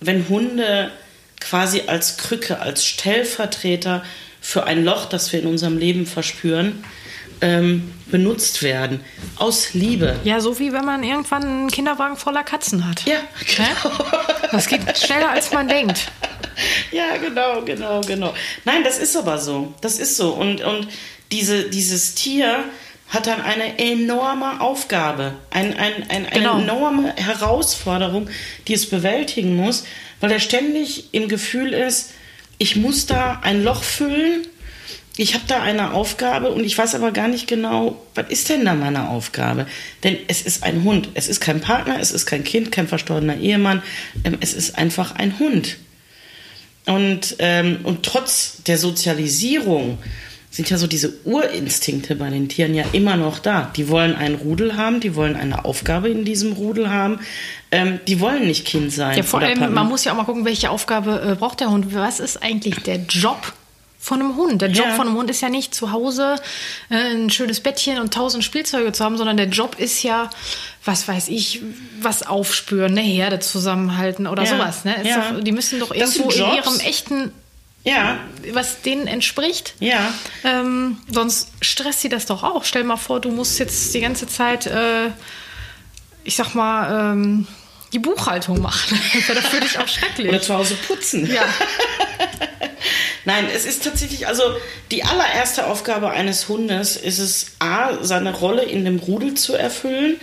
wenn 0.00 0.28
Hunde 0.28 0.90
quasi 1.38 1.82
als 1.86 2.16
Krücke, 2.16 2.60
als 2.60 2.84
Stellvertreter 2.84 4.04
für 4.40 4.64
ein 4.64 4.84
Loch, 4.84 5.06
das 5.06 5.32
wir 5.32 5.40
in 5.40 5.46
unserem 5.46 5.78
Leben 5.78 6.06
verspüren, 6.06 6.84
ähm, 7.40 7.92
benutzt 8.10 8.62
werden. 8.62 9.00
Aus 9.36 9.72
Liebe. 9.74 10.18
Ja, 10.24 10.40
so 10.40 10.58
wie 10.58 10.72
wenn 10.72 10.84
man 10.84 11.02
irgendwann 11.02 11.44
einen 11.44 11.70
Kinderwagen 11.70 12.16
voller 12.16 12.42
Katzen 12.42 12.88
hat. 12.88 13.04
Ja, 13.06 13.20
genau. 13.38 13.96
Das 14.52 14.66
geht 14.66 14.98
schneller, 14.98 15.30
als 15.30 15.52
man 15.52 15.68
denkt. 15.68 16.10
Ja, 16.90 17.16
genau, 17.16 17.62
genau, 17.62 18.00
genau. 18.00 18.34
Nein, 18.64 18.84
das 18.84 18.98
ist 18.98 19.16
aber 19.16 19.38
so. 19.38 19.72
Das 19.80 19.98
ist 19.98 20.16
so. 20.16 20.32
Und, 20.32 20.62
und 20.62 20.88
diese, 21.30 21.70
dieses 21.70 22.14
Tier 22.14 22.64
hat 23.08 23.26
dann 23.26 23.40
eine 23.40 23.78
enorme 23.78 24.60
Aufgabe, 24.60 25.34
ein, 25.50 25.76
ein, 25.76 25.92
ein, 26.08 26.26
eine 26.26 26.30
genau. 26.30 26.58
enorme 26.58 27.14
Herausforderung, 27.16 28.28
die 28.68 28.74
es 28.74 28.88
bewältigen 28.88 29.56
muss, 29.56 29.84
weil 30.20 30.30
er 30.30 30.40
ständig 30.40 31.12
im 31.12 31.28
Gefühl 31.28 31.72
ist, 31.72 32.12
ich 32.58 32.76
muss 32.76 33.06
da 33.06 33.40
ein 33.42 33.64
Loch 33.64 33.82
füllen 33.82 34.46
ich 35.20 35.34
habe 35.34 35.44
da 35.46 35.60
eine 35.60 35.92
Aufgabe 35.92 36.50
und 36.50 36.64
ich 36.64 36.78
weiß 36.78 36.94
aber 36.94 37.12
gar 37.12 37.28
nicht 37.28 37.46
genau, 37.46 38.00
was 38.14 38.30
ist 38.30 38.48
denn 38.48 38.64
da 38.64 38.74
meine 38.74 39.10
Aufgabe? 39.10 39.66
Denn 40.02 40.16
es 40.28 40.40
ist 40.40 40.62
ein 40.62 40.82
Hund. 40.82 41.10
Es 41.12 41.28
ist 41.28 41.40
kein 41.40 41.60
Partner, 41.60 41.98
es 42.00 42.10
ist 42.10 42.24
kein 42.24 42.42
Kind, 42.42 42.72
kein 42.72 42.88
verstorbener 42.88 43.36
Ehemann. 43.36 43.82
Ähm, 44.24 44.38
es 44.40 44.54
ist 44.54 44.78
einfach 44.78 45.14
ein 45.16 45.38
Hund. 45.38 45.76
Und, 46.86 47.36
ähm, 47.38 47.80
und 47.82 48.02
trotz 48.02 48.62
der 48.62 48.78
Sozialisierung 48.78 49.98
sind 50.50 50.70
ja 50.70 50.78
so 50.78 50.86
diese 50.86 51.12
Urinstinkte 51.26 52.16
bei 52.16 52.30
den 52.30 52.48
Tieren 52.48 52.74
ja 52.74 52.84
immer 52.92 53.18
noch 53.18 53.40
da. 53.40 53.70
Die 53.76 53.90
wollen 53.90 54.16
einen 54.16 54.36
Rudel 54.36 54.78
haben, 54.78 55.00
die 55.00 55.14
wollen 55.16 55.36
eine 55.36 55.66
Aufgabe 55.66 56.08
in 56.08 56.24
diesem 56.24 56.54
Rudel 56.54 56.88
haben. 56.88 57.20
Ähm, 57.70 58.00
die 58.08 58.20
wollen 58.20 58.46
nicht 58.46 58.66
Kind 58.66 58.90
sein. 58.90 59.18
Ja, 59.18 59.22
vor 59.22 59.40
allem, 59.40 59.74
man 59.74 59.86
muss 59.86 60.02
ja 60.02 60.12
auch 60.12 60.16
mal 60.16 60.24
gucken, 60.24 60.46
welche 60.46 60.70
Aufgabe 60.70 61.32
äh, 61.32 61.34
braucht 61.34 61.60
der 61.60 61.70
Hund. 61.70 61.94
Was 61.94 62.20
ist 62.20 62.42
eigentlich 62.42 62.76
der 62.76 62.96
Job 62.96 63.52
von 64.00 64.20
einem 64.20 64.36
Hund. 64.36 64.62
Der 64.62 64.70
Job 64.70 64.86
ja. 64.86 64.94
von 64.94 65.06
einem 65.06 65.16
Hund 65.16 65.30
ist 65.30 65.42
ja 65.42 65.50
nicht 65.50 65.74
zu 65.74 65.92
Hause 65.92 66.36
äh, 66.88 66.94
ein 66.96 67.28
schönes 67.28 67.60
Bettchen 67.60 67.98
und 67.98 68.14
tausend 68.14 68.42
Spielzeuge 68.42 68.92
zu 68.92 69.04
haben, 69.04 69.18
sondern 69.18 69.36
der 69.36 69.48
Job 69.48 69.78
ist 69.78 70.02
ja, 70.02 70.30
was 70.84 71.06
weiß 71.06 71.28
ich, 71.28 71.60
was 72.00 72.26
aufspüren, 72.26 72.92
eine 72.92 73.02
Herde 73.02 73.40
zusammenhalten 73.40 74.26
oder 74.26 74.44
ja. 74.44 74.50
sowas. 74.50 74.84
Ne? 74.86 74.96
Ja. 75.04 75.32
Doch, 75.32 75.44
die 75.44 75.52
müssen 75.52 75.78
doch 75.78 75.94
irgendwo 75.94 76.30
in 76.30 76.54
ihrem 76.54 76.80
echten 76.80 77.32
ja. 77.84 78.18
was 78.52 78.82
denen 78.82 79.06
entspricht. 79.06 79.74
Ja. 79.80 80.12
Ähm, 80.44 80.98
sonst 81.10 81.50
stresst 81.60 82.00
sie 82.00 82.08
das 82.08 82.26
doch 82.26 82.42
auch. 82.42 82.64
Stell 82.64 82.84
mal 82.84 82.96
vor, 82.96 83.20
du 83.20 83.30
musst 83.30 83.58
jetzt 83.58 83.94
die 83.94 84.00
ganze 84.00 84.26
Zeit, 84.26 84.66
äh, 84.66 85.08
ich 86.24 86.36
sag 86.36 86.54
mal, 86.54 87.12
ähm, 87.12 87.46
die 87.92 87.98
Buchhaltung 87.98 88.60
machen. 88.60 88.98
das 89.28 89.28
wäre 89.28 89.42
für 89.42 89.60
dich 89.60 89.78
auch 89.78 89.88
schrecklich. 89.88 90.28
Oder 90.28 90.40
zu 90.40 90.54
Hause 90.54 90.74
putzen. 90.86 91.30
Ja. 91.30 91.42
Nein, 93.24 93.46
es 93.54 93.64
ist 93.64 93.84
tatsächlich, 93.84 94.26
also 94.26 94.42
die 94.90 95.04
allererste 95.04 95.66
Aufgabe 95.66 96.10
eines 96.10 96.48
Hundes 96.48 96.96
ist 96.96 97.18
es, 97.18 97.52
A, 97.58 98.02
seine 98.02 98.34
Rolle 98.34 98.62
in 98.62 98.84
dem 98.84 98.98
Rudel 98.98 99.34
zu 99.34 99.54
erfüllen 99.54 100.16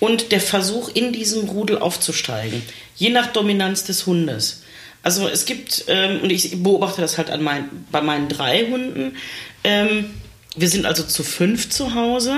und 0.00 0.32
der 0.32 0.40
Versuch, 0.40 0.90
in 0.92 1.12
diesem 1.12 1.48
Rudel 1.48 1.78
aufzusteigen. 1.78 2.62
Je 2.96 3.10
nach 3.10 3.28
Dominanz 3.28 3.84
des 3.84 4.06
Hundes. 4.06 4.62
Also 5.02 5.28
es 5.28 5.44
gibt, 5.44 5.84
ähm, 5.88 6.20
und 6.22 6.30
ich 6.30 6.62
beobachte 6.62 7.00
das 7.00 7.18
halt 7.18 7.30
an 7.30 7.42
mein, 7.42 7.70
bei 7.90 8.00
meinen 8.00 8.28
drei 8.28 8.66
Hunden, 8.66 9.16
ähm, 9.64 10.10
wir 10.56 10.68
sind 10.68 10.84
also 10.84 11.04
zu 11.04 11.22
fünf 11.22 11.70
zu 11.70 11.94
Hause 11.94 12.36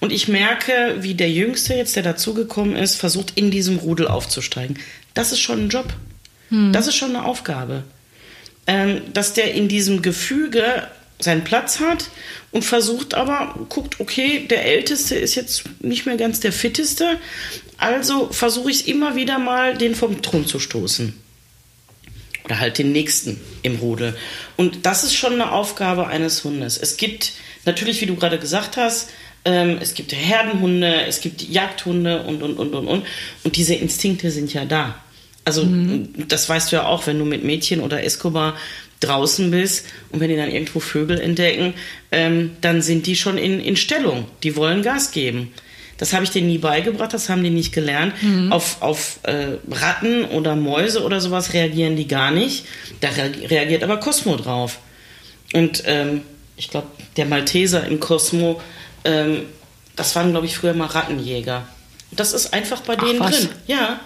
und 0.00 0.10
ich 0.10 0.26
merke, 0.26 0.96
wie 1.00 1.14
der 1.14 1.30
Jüngste 1.30 1.74
jetzt, 1.74 1.94
der 1.96 2.02
dazugekommen 2.02 2.76
ist, 2.76 2.96
versucht, 2.96 3.32
in 3.36 3.50
diesem 3.50 3.76
Rudel 3.76 4.08
aufzusteigen. 4.08 4.78
Das 5.14 5.32
ist 5.32 5.40
schon 5.40 5.66
ein 5.66 5.68
Job. 5.68 5.92
Hm. 6.48 6.72
Das 6.72 6.86
ist 6.86 6.96
schon 6.96 7.14
eine 7.14 7.24
Aufgabe. 7.24 7.84
Ähm, 8.66 9.02
dass 9.12 9.32
der 9.32 9.54
in 9.54 9.68
diesem 9.68 10.02
Gefüge 10.02 10.86
seinen 11.18 11.44
Platz 11.44 11.80
hat 11.80 12.10
und 12.50 12.64
versucht 12.64 13.14
aber, 13.14 13.54
guckt, 13.68 14.00
okay, 14.00 14.46
der 14.48 14.64
Älteste 14.64 15.14
ist 15.14 15.34
jetzt 15.34 15.64
nicht 15.80 16.06
mehr 16.06 16.16
ganz 16.16 16.40
der 16.40 16.52
Fitteste, 16.52 17.18
also 17.78 18.28
versuche 18.30 18.70
ich 18.70 18.80
es 18.80 18.86
immer 18.86 19.16
wieder 19.16 19.38
mal, 19.38 19.76
den 19.76 19.94
vom 19.94 20.22
Thron 20.22 20.46
zu 20.46 20.58
stoßen. 20.58 21.14
Oder 22.44 22.58
halt 22.58 22.78
den 22.78 22.92
nächsten 22.92 23.40
im 23.62 23.76
Rudel. 23.76 24.16
Und 24.56 24.84
das 24.84 25.04
ist 25.04 25.14
schon 25.14 25.34
eine 25.34 25.52
Aufgabe 25.52 26.08
eines 26.08 26.42
Hundes. 26.44 26.76
Es 26.76 26.96
gibt 26.96 27.32
natürlich, 27.64 28.00
wie 28.00 28.06
du 28.06 28.16
gerade 28.16 28.38
gesagt 28.38 28.76
hast, 28.76 29.10
ähm, 29.44 29.78
es 29.80 29.94
gibt 29.94 30.12
Herdenhunde, 30.12 31.02
es 31.06 31.20
gibt 31.20 31.42
Jagdhunde 31.42 32.22
und, 32.22 32.42
und, 32.42 32.56
und, 32.58 32.74
und, 32.74 32.86
und. 32.86 33.06
Und 33.44 33.56
diese 33.56 33.74
Instinkte 33.74 34.30
sind 34.30 34.52
ja 34.52 34.64
da. 34.64 35.02
Also, 35.44 35.64
mhm. 35.64 36.28
das 36.28 36.48
weißt 36.48 36.72
du 36.72 36.76
ja 36.76 36.86
auch, 36.86 37.06
wenn 37.06 37.18
du 37.18 37.24
mit 37.24 37.44
Mädchen 37.44 37.80
oder 37.80 38.04
Escobar 38.04 38.54
draußen 39.00 39.50
bist 39.50 39.86
und 40.10 40.20
wenn 40.20 40.28
die 40.28 40.36
dann 40.36 40.50
irgendwo 40.50 40.80
Vögel 40.80 41.20
entdecken, 41.20 41.74
ähm, 42.12 42.52
dann 42.60 42.82
sind 42.82 43.06
die 43.06 43.16
schon 43.16 43.38
in, 43.38 43.60
in 43.60 43.76
Stellung. 43.76 44.26
Die 44.42 44.56
wollen 44.56 44.82
Gas 44.82 45.10
geben. 45.10 45.52
Das 45.98 46.12
habe 46.12 46.24
ich 46.24 46.30
denen 46.30 46.48
nie 46.48 46.58
beigebracht, 46.58 47.12
das 47.12 47.28
haben 47.28 47.44
die 47.44 47.50
nicht 47.50 47.72
gelernt. 47.72 48.20
Mhm. 48.22 48.52
Auf, 48.52 48.82
auf 48.82 49.20
äh, 49.22 49.56
Ratten 49.70 50.24
oder 50.24 50.56
Mäuse 50.56 51.04
oder 51.04 51.20
sowas 51.20 51.52
reagieren 51.52 51.96
die 51.96 52.08
gar 52.08 52.30
nicht. 52.30 52.64
Da 53.00 53.08
reagiert 53.08 53.82
aber 53.84 53.98
Cosmo 53.98 54.36
drauf. 54.36 54.78
Und 55.52 55.82
ähm, 55.86 56.22
ich 56.56 56.70
glaube, 56.70 56.88
der 57.16 57.26
Malteser 57.26 57.86
im 57.86 58.00
Cosmo, 58.00 58.60
ähm, 59.04 59.42
das 59.94 60.16
waren, 60.16 60.30
glaube 60.30 60.46
ich, 60.46 60.56
früher 60.56 60.74
mal 60.74 60.86
Rattenjäger. 60.86 61.66
Das 62.10 62.32
ist 62.32 62.52
einfach 62.52 62.80
bei 62.80 62.96
denen 62.96 63.22
Ach, 63.22 63.30
drin. 63.30 63.48
Ja. 63.66 64.00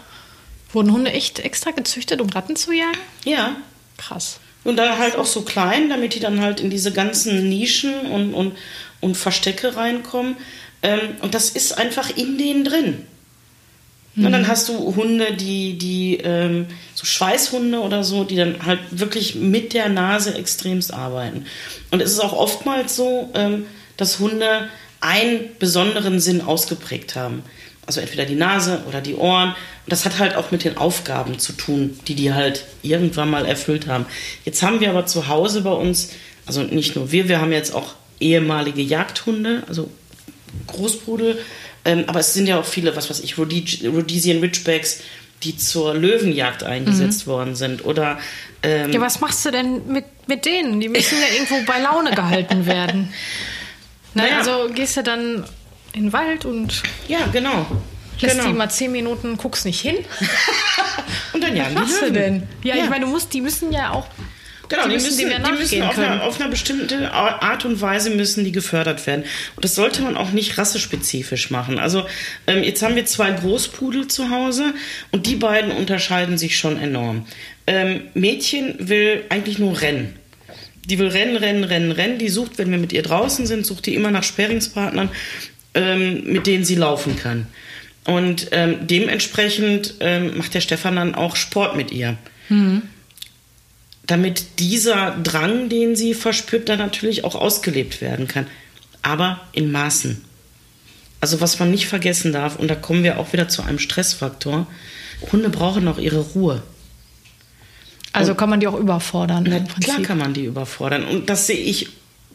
Wurden 0.76 0.92
Hunde 0.92 1.10
echt 1.10 1.38
extra 1.38 1.70
gezüchtet, 1.70 2.20
um 2.20 2.28
Ratten 2.28 2.54
zu 2.54 2.70
jagen? 2.70 2.98
Ja. 3.24 3.56
Krass. 3.96 4.40
Und 4.62 4.76
dann 4.76 4.98
halt 4.98 5.16
auch 5.16 5.24
so 5.24 5.40
klein, 5.40 5.88
damit 5.88 6.14
die 6.14 6.20
dann 6.20 6.42
halt 6.42 6.60
in 6.60 6.68
diese 6.68 6.92
ganzen 6.92 7.48
Nischen 7.48 7.94
und, 8.00 8.34
und, 8.34 8.52
und 9.00 9.16
Verstecke 9.16 9.74
reinkommen. 9.74 10.36
Ähm, 10.82 11.00
und 11.22 11.32
das 11.32 11.48
ist 11.48 11.78
einfach 11.78 12.14
in 12.14 12.36
denen 12.36 12.64
drin. 12.64 13.06
Mhm. 14.16 14.26
Und 14.26 14.32
dann 14.32 14.48
hast 14.48 14.68
du 14.68 14.94
Hunde, 14.96 15.32
die, 15.32 15.78
die 15.78 16.18
ähm, 16.18 16.66
so 16.94 17.06
Schweißhunde 17.06 17.80
oder 17.80 18.04
so, 18.04 18.24
die 18.24 18.36
dann 18.36 18.66
halt 18.66 18.80
wirklich 18.90 19.34
mit 19.34 19.72
der 19.72 19.88
Nase 19.88 20.34
extremst 20.34 20.92
arbeiten. 20.92 21.46
Und 21.90 22.02
es 22.02 22.12
ist 22.12 22.20
auch 22.20 22.34
oftmals 22.34 22.96
so, 22.96 23.30
ähm, 23.32 23.64
dass 23.96 24.18
Hunde 24.18 24.68
einen 25.00 25.50
besonderen 25.58 26.20
Sinn 26.20 26.42
ausgeprägt 26.42 27.16
haben. 27.16 27.44
Also 27.86 28.00
entweder 28.00 28.24
die 28.24 28.34
Nase 28.34 28.82
oder 28.88 29.00
die 29.00 29.14
Ohren. 29.14 29.50
Und 29.50 29.56
das 29.86 30.04
hat 30.04 30.18
halt 30.18 30.34
auch 30.34 30.50
mit 30.50 30.64
den 30.64 30.76
Aufgaben 30.76 31.38
zu 31.38 31.52
tun, 31.52 31.98
die 32.08 32.14
die 32.14 32.34
halt 32.34 32.64
irgendwann 32.82 33.30
mal 33.30 33.46
erfüllt 33.46 33.86
haben. 33.86 34.06
Jetzt 34.44 34.62
haben 34.62 34.80
wir 34.80 34.90
aber 34.90 35.06
zu 35.06 35.28
Hause 35.28 35.62
bei 35.62 35.72
uns, 35.72 36.10
also 36.46 36.62
nicht 36.62 36.96
nur 36.96 37.12
wir, 37.12 37.28
wir 37.28 37.40
haben 37.40 37.52
jetzt 37.52 37.74
auch 37.74 37.94
ehemalige 38.18 38.82
Jagdhunde, 38.82 39.62
also 39.68 39.90
Großbrudel. 40.66 41.38
Ähm, 41.84 42.04
aber 42.08 42.20
es 42.20 42.34
sind 42.34 42.48
ja 42.48 42.58
auch 42.58 42.64
viele, 42.64 42.96
was 42.96 43.08
weiß 43.08 43.20
ich, 43.20 43.38
Rhodesian 43.38 44.40
Ridgebacks, 44.40 45.00
die 45.42 45.56
zur 45.56 45.94
Löwenjagd 45.94 46.64
eingesetzt 46.64 47.26
mhm. 47.26 47.30
worden 47.30 47.54
sind. 47.54 47.84
Oder 47.84 48.18
ähm, 48.62 48.92
ja, 48.92 49.00
was 49.00 49.20
machst 49.20 49.44
du 49.44 49.50
denn 49.50 49.86
mit, 49.86 50.04
mit 50.26 50.44
denen? 50.44 50.80
Die 50.80 50.88
müssen 50.88 51.18
ja 51.20 51.34
irgendwo 51.34 51.64
bei 51.70 51.78
Laune 51.80 52.12
gehalten 52.12 52.66
werden. 52.66 53.12
Ne? 54.14 54.22
Naja. 54.22 54.38
Also 54.38 54.72
gehst 54.72 54.96
du 54.96 55.02
dann 55.02 55.44
in 55.96 56.04
den 56.04 56.12
Wald 56.12 56.44
und. 56.44 56.82
Ja, 57.08 57.26
genau. 57.32 57.66
Lässt 58.20 58.36
genau. 58.36 58.48
die 58.48 58.54
mal 58.54 58.70
zehn 58.70 58.92
Minuten, 58.92 59.36
guckst 59.36 59.66
nicht 59.66 59.80
hin. 59.80 59.96
und 61.32 61.42
dann 61.42 61.56
ja, 61.56 61.66
Was 61.66 61.74
machst 61.74 62.02
du 62.02 62.12
denn? 62.12 62.44
Ja, 62.62 62.76
ja, 62.76 62.84
ich 62.84 62.90
meine, 62.90 63.04
du 63.04 63.10
musst, 63.10 63.32
die 63.34 63.40
müssen 63.40 63.72
ja 63.72 63.90
auch. 63.90 64.06
Genau, 64.68 64.84
die, 64.84 64.88
die 64.88 64.94
müssen, 64.94 65.18
die 65.18 65.52
müssen 65.52 65.82
auf, 65.82 65.96
eine, 65.96 66.22
auf 66.24 66.40
einer 66.40 66.50
bestimmten 66.50 67.04
Art 67.04 67.64
und 67.64 67.80
Weise 67.80 68.10
müssen 68.10 68.42
die 68.44 68.52
gefördert 68.52 69.06
werden. 69.06 69.24
Und 69.54 69.64
das 69.64 69.74
sollte 69.76 70.02
man 70.02 70.16
auch 70.16 70.32
nicht 70.32 70.58
rassespezifisch 70.58 71.50
machen. 71.50 71.78
Also 71.78 72.04
ähm, 72.48 72.64
jetzt 72.64 72.82
haben 72.82 72.96
wir 72.96 73.06
zwei 73.06 73.30
Großpudel 73.30 74.08
zu 74.08 74.30
Hause 74.30 74.74
und 75.12 75.26
die 75.26 75.36
beiden 75.36 75.70
unterscheiden 75.70 76.36
sich 76.36 76.58
schon 76.58 76.80
enorm. 76.80 77.26
Ähm, 77.68 78.02
Mädchen 78.14 78.74
will 78.78 79.24
eigentlich 79.28 79.58
nur 79.60 79.80
rennen. 79.80 80.16
Die 80.84 80.98
will 80.98 81.08
rennen, 81.08 81.36
rennen, 81.36 81.64
rennen, 81.64 81.92
rennen. 81.92 82.18
Die 82.18 82.28
sucht, 82.28 82.58
wenn 82.58 82.70
wir 82.70 82.78
mit 82.78 82.92
ihr 82.92 83.02
draußen 83.02 83.46
sind, 83.46 83.66
sucht 83.66 83.86
die 83.86 83.94
immer 83.94 84.10
nach 84.10 84.24
Sperringspartnern 84.24 85.10
ähm, 85.76 86.24
mit 86.24 86.46
denen 86.46 86.64
sie 86.64 86.74
laufen 86.74 87.16
kann. 87.16 87.46
Und 88.04 88.48
ähm, 88.52 88.86
dementsprechend 88.86 89.94
ähm, 90.00 90.38
macht 90.38 90.54
der 90.54 90.60
Stefan 90.60 90.96
dann 90.96 91.14
auch 91.14 91.36
Sport 91.36 91.76
mit 91.76 91.92
ihr. 91.92 92.16
Mhm. 92.48 92.82
Damit 94.06 94.60
dieser 94.60 95.16
Drang, 95.22 95.68
den 95.68 95.96
sie 95.96 96.14
verspürt, 96.14 96.68
dann 96.68 96.78
natürlich 96.78 97.24
auch 97.24 97.34
ausgelebt 97.34 98.00
werden 98.00 98.26
kann. 98.26 98.46
Aber 99.02 99.40
in 99.52 99.70
Maßen. 99.70 100.24
Also 101.20 101.40
was 101.40 101.58
man 101.58 101.70
nicht 101.70 101.88
vergessen 101.88 102.32
darf, 102.32 102.56
und 102.56 102.68
da 102.68 102.74
kommen 102.74 103.02
wir 103.02 103.18
auch 103.18 103.32
wieder 103.32 103.48
zu 103.48 103.62
einem 103.62 103.78
Stressfaktor, 103.78 104.66
Hunde 105.32 105.48
brauchen 105.48 105.88
auch 105.88 105.98
ihre 105.98 106.20
Ruhe. 106.20 106.62
Also 108.12 108.34
kann 108.34 108.48
man 108.48 108.60
die 108.60 108.68
auch 108.68 108.78
überfordern? 108.78 109.44
Na, 109.48 109.60
klar 109.82 110.00
kann 110.02 110.18
man 110.18 110.32
die 110.32 110.44
überfordern. 110.44 111.04
Und 111.04 111.28
das 111.28 111.46
sehe 111.46 111.56
ich 111.56 111.88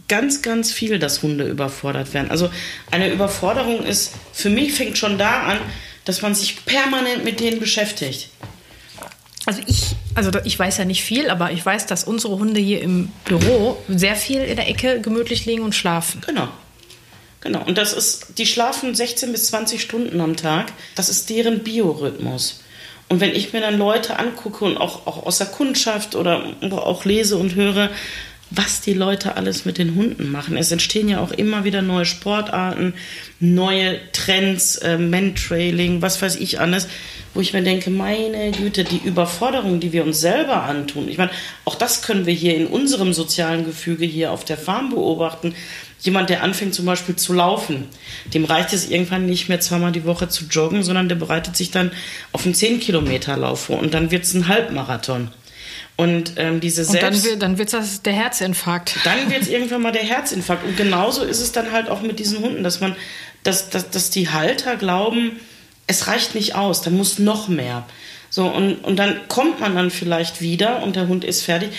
ganz, 0.08 0.42
ganz 0.42 0.72
viel, 0.72 1.00
dass 1.00 1.22
Hunde 1.24 1.48
überfordert 1.48 2.14
werden. 2.14 2.32
Also 2.32 2.50
eine 2.92 3.12
Überforderung 3.12 3.84
ist, 3.84 4.14
für 4.34 4.50
mich 4.50 4.74
fängt 4.74 4.98
schon 4.98 5.18
da 5.18 5.44
an, 5.44 5.60
dass 6.06 6.22
man 6.22 6.36
sich 6.36 6.66
permanent 6.66 7.24
mit 7.24 7.40
denen 7.40 7.60
beschäftigt. 7.60 8.30
Also 9.46 9.62
ich, 9.66 9.96
also 10.14 10.32
ich 10.44 10.58
weiß 10.58 10.78
ja 10.78 10.86
nicht 10.86 11.04
viel, 11.04 11.30
aber 11.30 11.52
ich 11.52 11.66
weiß, 11.66 11.86
dass 11.86 12.04
unsere 12.04 12.38
Hunde 12.38 12.60
hier 12.60 12.82
im 12.82 13.12
Büro 13.26 13.78
sehr 13.88 14.16
viel 14.16 14.42
in 14.42 14.56
der 14.56 14.68
Ecke 14.68 15.02
gemütlich 15.02 15.46
liegen 15.46 15.64
und 15.64 15.74
schlafen. 15.74 16.22
Genau. 16.26 16.48
Genau. 17.42 17.64
Und 17.66 17.78
das 17.78 17.94
ist, 17.94 18.38
die 18.38 18.46
schlafen 18.46 18.94
16 18.94 19.32
bis 19.32 19.48
20 19.48 19.82
Stunden 19.82 20.22
am 20.22 20.36
Tag. 20.36 20.72
Das 20.96 21.10
ist 21.10 21.30
deren 21.30 21.64
Biorhythmus. 21.64 22.62
Und 23.10 23.20
wenn 23.20 23.32
ich 23.32 23.52
mir 23.52 23.62
dann 23.62 23.78
Leute 23.78 24.20
angucke 24.20 24.64
und 24.64 24.78
auch, 24.78 25.08
auch 25.08 25.26
aus 25.26 25.40
der 25.40 25.48
Kundschaft 25.48 26.16
oder 26.16 26.46
auch 26.72 27.04
lese 27.04 27.38
und 27.38 27.56
höre, 27.56 27.90
was 28.52 28.82
die 28.82 28.94
Leute 28.94 29.38
alles 29.38 29.64
mit 29.64 29.78
den 29.78 29.96
Hunden 29.96 30.30
machen. 30.30 30.58
Es 30.58 30.72
entstehen 30.72 31.08
ja 31.08 31.22
auch 31.22 31.32
immer 31.32 31.64
wieder 31.64 31.82
neue 31.82 32.06
Sportarten, 32.06 32.94
neue 33.40 34.00
Trends, 34.12 34.76
äh, 34.76 34.98
Mentrailing, 34.98 36.02
was 36.02 36.22
weiß 36.22 36.36
ich 36.36 36.60
alles. 36.60 36.88
wo 37.34 37.40
ich 37.40 37.54
mir 37.54 37.64
denke, 37.64 37.90
meine 37.90 38.52
Güte, 38.52 38.84
die 38.84 39.00
Überforderung, 39.06 39.80
die 39.80 39.94
wir 39.94 40.04
uns 40.04 40.20
selber 40.20 40.64
antun. 40.64 41.08
Ich 41.08 41.18
meine, 41.18 41.32
auch 41.64 41.76
das 41.76 42.02
können 42.02 42.26
wir 42.26 42.34
hier 42.34 42.58
in 42.58 42.68
unserem 42.68 43.14
sozialen 43.14 43.64
Gefüge 43.64 44.04
hier 44.04 44.34
auf 44.34 44.44
der 44.44 44.58
Farm 44.58 44.90
beobachten. 44.90 45.56
Jemand, 46.02 46.30
der 46.30 46.44
anfängt 46.44 46.74
zum 46.74 46.86
Beispiel 46.86 47.16
zu 47.16 47.32
laufen, 47.32 47.86
dem 48.34 48.44
reicht 48.44 48.74
es 48.74 48.90
irgendwann 48.90 49.28
nicht 49.28 49.48
mehr 49.48 49.62
zweimal 49.62 49.94
die 49.94 50.04
Woche 50.04 50.28
zu 50.28 50.44
joggen, 50.52 50.84
sondern 50.84 51.08
der 51.08 51.16
bereitet 51.16 51.56
sich 51.56 51.72
dann 51.72 51.92
auf 52.34 52.44
einen 52.44 52.54
10-Kilometer-Lauf 52.54 53.62
vor 53.62 53.80
und 53.80 53.94
dann 53.94 54.12
wird 54.12 54.26
es 54.26 54.34
ein 54.34 54.50
Halbmarathon. 54.50 55.30
Und 55.98 56.34
ähm, 56.38 56.60
diese 56.60 56.84
Selbst... 56.84 57.28
Und 57.28 57.40
dann 57.42 57.58
wird 57.58 57.74
das 57.74 58.02
der 58.02 58.14
Herzinfarkt. 58.14 58.96
Dann 59.04 59.30
wird 59.30 59.44
es 59.44 59.48
irgendwann 59.50 59.82
mal 59.82 59.92
der 59.92 60.04
Herzinfarkt. 60.04 60.66
Und 60.66 60.78
genauso 60.78 61.24
ist 61.24 61.42
es 61.42 61.52
dann 61.52 61.72
halt 61.72 61.90
auch 61.90 62.02
mit 62.02 62.20
diesen 62.20 62.40
Hunden, 62.40 62.64
dass 62.64 62.80
man, 62.80 62.96
dass, 63.44 63.70
dass, 63.70 63.90
dass 63.90 64.10
die 64.10 64.30
Halter 64.30 64.78
glauben, 64.78 65.40
es 65.88 66.08
reicht 66.08 66.36
nicht 66.36 66.56
aus, 66.56 66.82
da 66.82 66.90
muss 66.90 67.20
noch 67.20 67.48
mehr. 67.48 67.86
So, 68.30 68.48
und, 68.48 68.76
und 68.76 68.98
dann 68.98 69.20
kommt 69.28 69.60
man 69.60 69.76
dann 69.76 69.92
vielleicht 69.92 70.42
wieder 70.42 70.82
und 70.84 70.96
der 70.96 71.08
Hund 71.08 71.26
ist 71.26 71.42
fertig. 71.42 71.72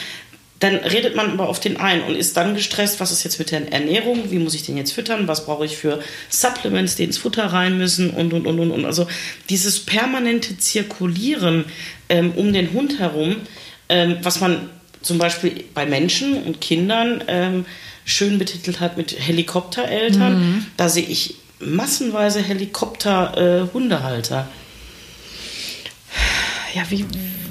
Dann 0.61 0.77
redet 0.77 1.16
man 1.16 1.31
aber 1.33 1.48
auf 1.48 1.59
den 1.59 1.79
ein 1.79 2.03
und 2.03 2.14
ist 2.14 2.37
dann 2.37 2.55
gestresst, 2.55 3.01
was 3.01 3.11
ist 3.11 3.25
jetzt 3.25 3.38
mit 3.40 3.51
der 3.51 3.72
Ernährung, 3.72 4.31
wie 4.31 4.38
muss 4.38 4.55
ich 4.55 4.62
den 4.62 4.77
jetzt 4.77 4.92
füttern, 4.92 5.27
was 5.27 5.44
brauche 5.44 5.64
ich 5.64 5.77
für 5.77 6.01
Supplements, 6.29 6.94
die 6.94 7.05
ins 7.05 7.18
Futter 7.18 7.46
rein 7.46 7.79
müssen 7.79 8.11
und, 8.11 8.33
und, 8.33 8.46
und, 8.46 8.61
und. 8.61 8.70
und. 8.70 8.85
Also 8.85 9.09
dieses 9.48 9.81
permanente 9.81 10.59
Zirkulieren 10.59 11.64
ähm, 12.09 12.33
um 12.37 12.53
den 12.53 12.72
Hund 12.72 13.01
herum, 13.01 13.37
ähm, 13.92 14.18
was 14.22 14.40
man 14.40 14.70
zum 15.02 15.18
Beispiel 15.18 15.64
bei 15.74 15.85
Menschen 15.85 16.44
und 16.44 16.62
Kindern 16.62 17.22
ähm, 17.28 17.66
schön 18.07 18.38
betitelt 18.38 18.81
hat 18.81 18.96
mit 18.96 19.14
Helikoptereltern, 19.18 20.40
mhm. 20.40 20.66
da 20.78 20.88
sehe 20.88 21.05
ich 21.05 21.35
massenweise 21.61 22.40
Helikopter-Hundehalter. 22.40 24.48
Äh, 26.72 26.78
ja, 26.78 26.85
wie, 26.88 27.05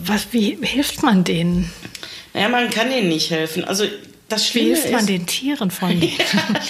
was, 0.03 0.29
wie 0.31 0.57
hilft 0.61 1.03
man 1.03 1.23
denen? 1.23 1.71
Naja, 2.33 2.49
man 2.49 2.71
kann 2.71 2.89
denen 2.89 3.09
nicht 3.09 3.29
helfen. 3.29 3.63
Also 3.63 3.85
das 4.27 4.47
Schlimme 4.47 4.69
Wie 4.69 4.73
hilft 4.73 4.87
ist, 4.87 4.93
man 4.93 5.05
den 5.05 5.27
Tieren 5.27 5.69
von 5.69 5.99
denen? 5.99 6.17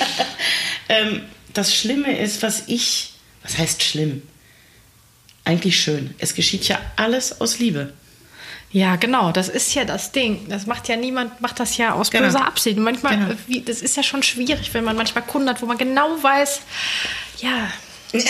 ähm, 0.89 1.21
das 1.53 1.73
Schlimme 1.73 2.19
ist, 2.19 2.43
was 2.43 2.63
ich, 2.67 3.13
was 3.41 3.57
heißt 3.57 3.83
schlimm? 3.83 4.21
Eigentlich 5.45 5.81
schön. 5.81 6.13
Es 6.17 6.35
geschieht 6.35 6.67
ja 6.67 6.77
alles 6.97 7.39
aus 7.39 7.59
Liebe. 7.59 7.93
Ja, 8.73 8.95
genau, 8.95 9.31
das 9.31 9.49
ist 9.49 9.73
ja 9.73 9.83
das 9.83 10.11
Ding. 10.11 10.47
Das 10.47 10.65
macht 10.65 10.87
ja 10.87 10.95
niemand, 10.95 11.41
macht 11.41 11.59
das 11.59 11.75
ja 11.75 11.93
aus 11.93 12.09
genau. 12.09 12.25
böser 12.25 12.45
Absicht. 12.45 12.77
Manchmal, 12.77 13.17
genau. 13.17 13.33
wie, 13.47 13.61
das 13.61 13.81
ist 13.81 13.97
ja 13.97 14.03
schon 14.03 14.23
schwierig, 14.23 14.73
wenn 14.73 14.85
man 14.85 14.95
manchmal 14.95 15.23
Kunden 15.25 15.49
hat, 15.49 15.61
wo 15.61 15.65
man 15.65 15.77
genau 15.77 16.21
weiß, 16.21 16.61
ja. 17.39 17.69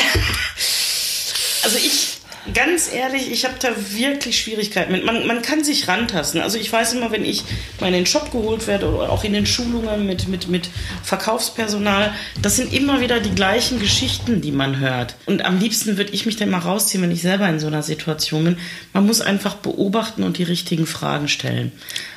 Also 1.64 1.78
ich, 1.78 2.11
ganz 2.54 2.92
ehrlich, 2.92 3.32
ich 3.32 3.46
habe 3.46 3.56
da 3.60 3.70
wirklich 3.76 4.40
Schwierigkeiten 4.40 4.92
mit. 4.92 5.06
Man, 5.06 5.28
man 5.28 5.42
kann 5.42 5.64
sich 5.64 5.88
rantasten. 5.88 6.42
Also 6.42 6.58
ich 6.58 6.72
weiß 6.72 6.94
immer, 6.94 7.12
wenn 7.12 7.24
ich 7.24 7.44
mal 7.80 7.88
in 7.88 7.94
den 7.94 8.06
Shop 8.06 8.32
geholt 8.32 8.68
werde 8.68 8.90
oder 8.90 9.10
auch 9.10 9.24
in 9.24 9.34
den 9.34 9.46
Schulungen 9.46 10.06
mit, 10.06 10.28
mit, 10.28 10.48
mit 10.48 10.70
Verkaufspersonal, 11.04 12.14
das 12.42 12.56
sind 12.56 12.74
immer 12.74 13.02
wieder 13.02 13.20
die 13.20 13.36
gleichen 13.36 13.80
Geschichten, 13.80 14.42
die 14.42 14.52
man 14.52 14.80
hört. 14.80 15.16
Und 15.26 15.46
am 15.46 15.60
liebsten 15.60 15.98
würde 15.98 16.12
ich 16.14 16.26
mich 16.26 16.36
dann 16.36 16.50
mal 16.50 16.60
rausziehen, 16.60 17.04
wenn 17.04 17.12
ich 17.12 17.22
selber 17.22 17.48
in 17.48 17.60
so 17.60 17.68
einer 17.68 17.84
Situation 17.84 18.44
bin. 18.44 18.58
Man 18.94 19.06
muss 19.06 19.22
einfach 19.22 19.56
beobachten 19.56 20.24
und 20.24 20.38
die 20.38 20.44
richtigen 20.44 20.88
Fragen 20.88 21.28
stellen. 21.28 21.72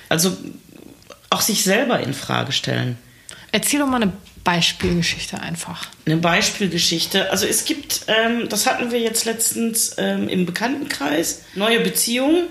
Also 0.09 0.37
auch 1.31 1.41
sich 1.41 1.65
selber 1.65 2.01
in 2.01 2.15
Frage 2.15 2.53
stellen. 2.53 2.97
Erzähl 3.53 3.81
doch 3.81 3.87
mal 3.87 4.03
eine 4.03 4.13
Beispielgeschichte 4.45 5.41
einfach. 5.41 5.89
Eine 6.05 6.19
Beispielgeschichte. 6.19 7.31
Also 7.31 7.47
es 7.47 7.65
gibt, 7.65 8.03
ähm, 8.09 8.49
das 8.49 8.67
hatten 8.67 8.93
wir 8.93 9.01
jetzt 9.01 9.25
letztens 9.25 9.97
ähm, 9.97 10.29
im 10.29 10.45
Bekanntenkreis, 10.45 11.43
neue 11.55 11.81
Beziehungen. 11.81 12.49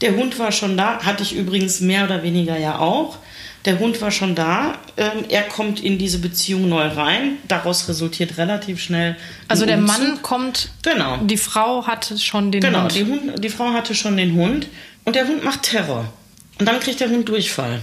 Der 0.00 0.16
Hund 0.16 0.38
war 0.38 0.52
schon 0.52 0.76
da, 0.76 1.04
hatte 1.04 1.22
ich 1.22 1.34
übrigens 1.34 1.80
mehr 1.80 2.04
oder 2.04 2.22
weniger 2.22 2.58
ja 2.58 2.78
auch. 2.78 3.18
Der 3.64 3.78
Hund 3.78 4.00
war 4.02 4.10
schon 4.10 4.34
da. 4.34 4.78
Ähm, 4.96 5.24
er 5.28 5.42
kommt 5.42 5.80
in 5.80 5.96
diese 5.98 6.18
Beziehung 6.18 6.68
neu 6.68 6.86
rein. 6.86 7.38
Daraus 7.48 7.88
resultiert 7.88 8.36
relativ 8.36 8.80
schnell. 8.80 9.16
Also 9.48 9.64
der 9.64 9.78
Umzug. 9.78 9.98
Mann 9.98 10.22
kommt. 10.22 10.70
Genau. 10.82 11.18
Die 11.18 11.38
Frau 11.38 11.86
hatte 11.86 12.18
schon 12.18 12.52
den 12.52 12.60
genau, 12.60 12.82
Hund. 12.82 12.94
Genau, 12.94 13.32
die, 13.34 13.40
die 13.40 13.48
Frau 13.48 13.72
hatte 13.72 13.94
schon 13.94 14.16
den 14.16 14.34
Hund. 14.34 14.66
Und 15.04 15.16
der 15.16 15.26
Hund 15.26 15.44
macht 15.44 15.62
Terror. 15.62 16.12
Und 16.58 16.66
dann 16.66 16.80
kriegt 16.80 17.00
der 17.00 17.08
Hund 17.08 17.28
Durchfall. 17.28 17.80